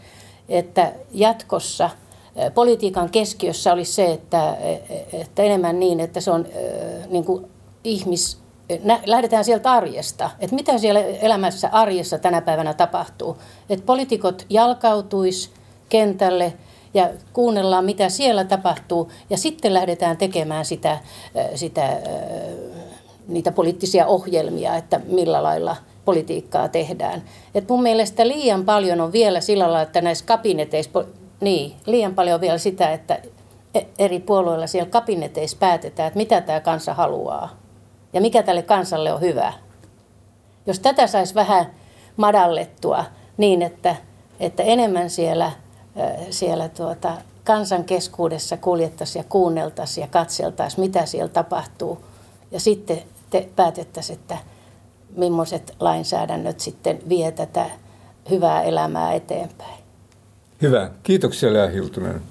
[0.49, 1.91] että jatkossa
[2.55, 4.57] politiikan keskiössä olisi se, että,
[5.13, 6.47] että enemmän niin, että se on
[7.09, 7.47] niin kuin
[7.85, 8.41] ihmis,
[9.07, 13.37] lähdetään sieltä arjesta, että mitä siellä elämässä arjessa tänä päivänä tapahtuu.
[13.70, 15.51] Että poliitikot jalkautuisi
[15.89, 16.53] kentälle
[16.95, 20.99] ja kuunnellaan, mitä siellä tapahtuu, ja sitten lähdetään tekemään sitä,
[21.55, 21.99] sitä,
[23.29, 27.23] niitä poliittisia ohjelmia, että millä lailla politiikkaa tehdään.
[27.55, 31.05] Et mun mielestä liian paljon on vielä sillä lailla, että näissä kabineteissa,
[31.41, 33.18] niin, liian paljon on vielä sitä, että
[33.75, 37.62] e, eri puolueilla siellä kabineteissa päätetään, että mitä tämä kansa haluaa
[38.13, 39.53] ja mikä tälle kansalle on hyvä.
[40.67, 41.67] Jos tätä saisi vähän
[42.17, 43.05] madallettua
[43.37, 43.97] niin, että,
[44.41, 45.53] että enemmän siellä,
[46.31, 52.05] siellä tuota, kansan keskuudessa kuljettaisiin ja kuunneltaisiin ja katseltaisiin, mitä siellä tapahtuu.
[52.51, 54.39] Ja sitten te päätettäisiin, että
[55.17, 57.71] millaiset lainsäädännöt sitten vie tätä
[58.31, 59.83] hyvää elämää eteenpäin.
[60.63, 60.91] Hyvä.
[61.03, 62.23] Kiitoksia Lea Hiltunen.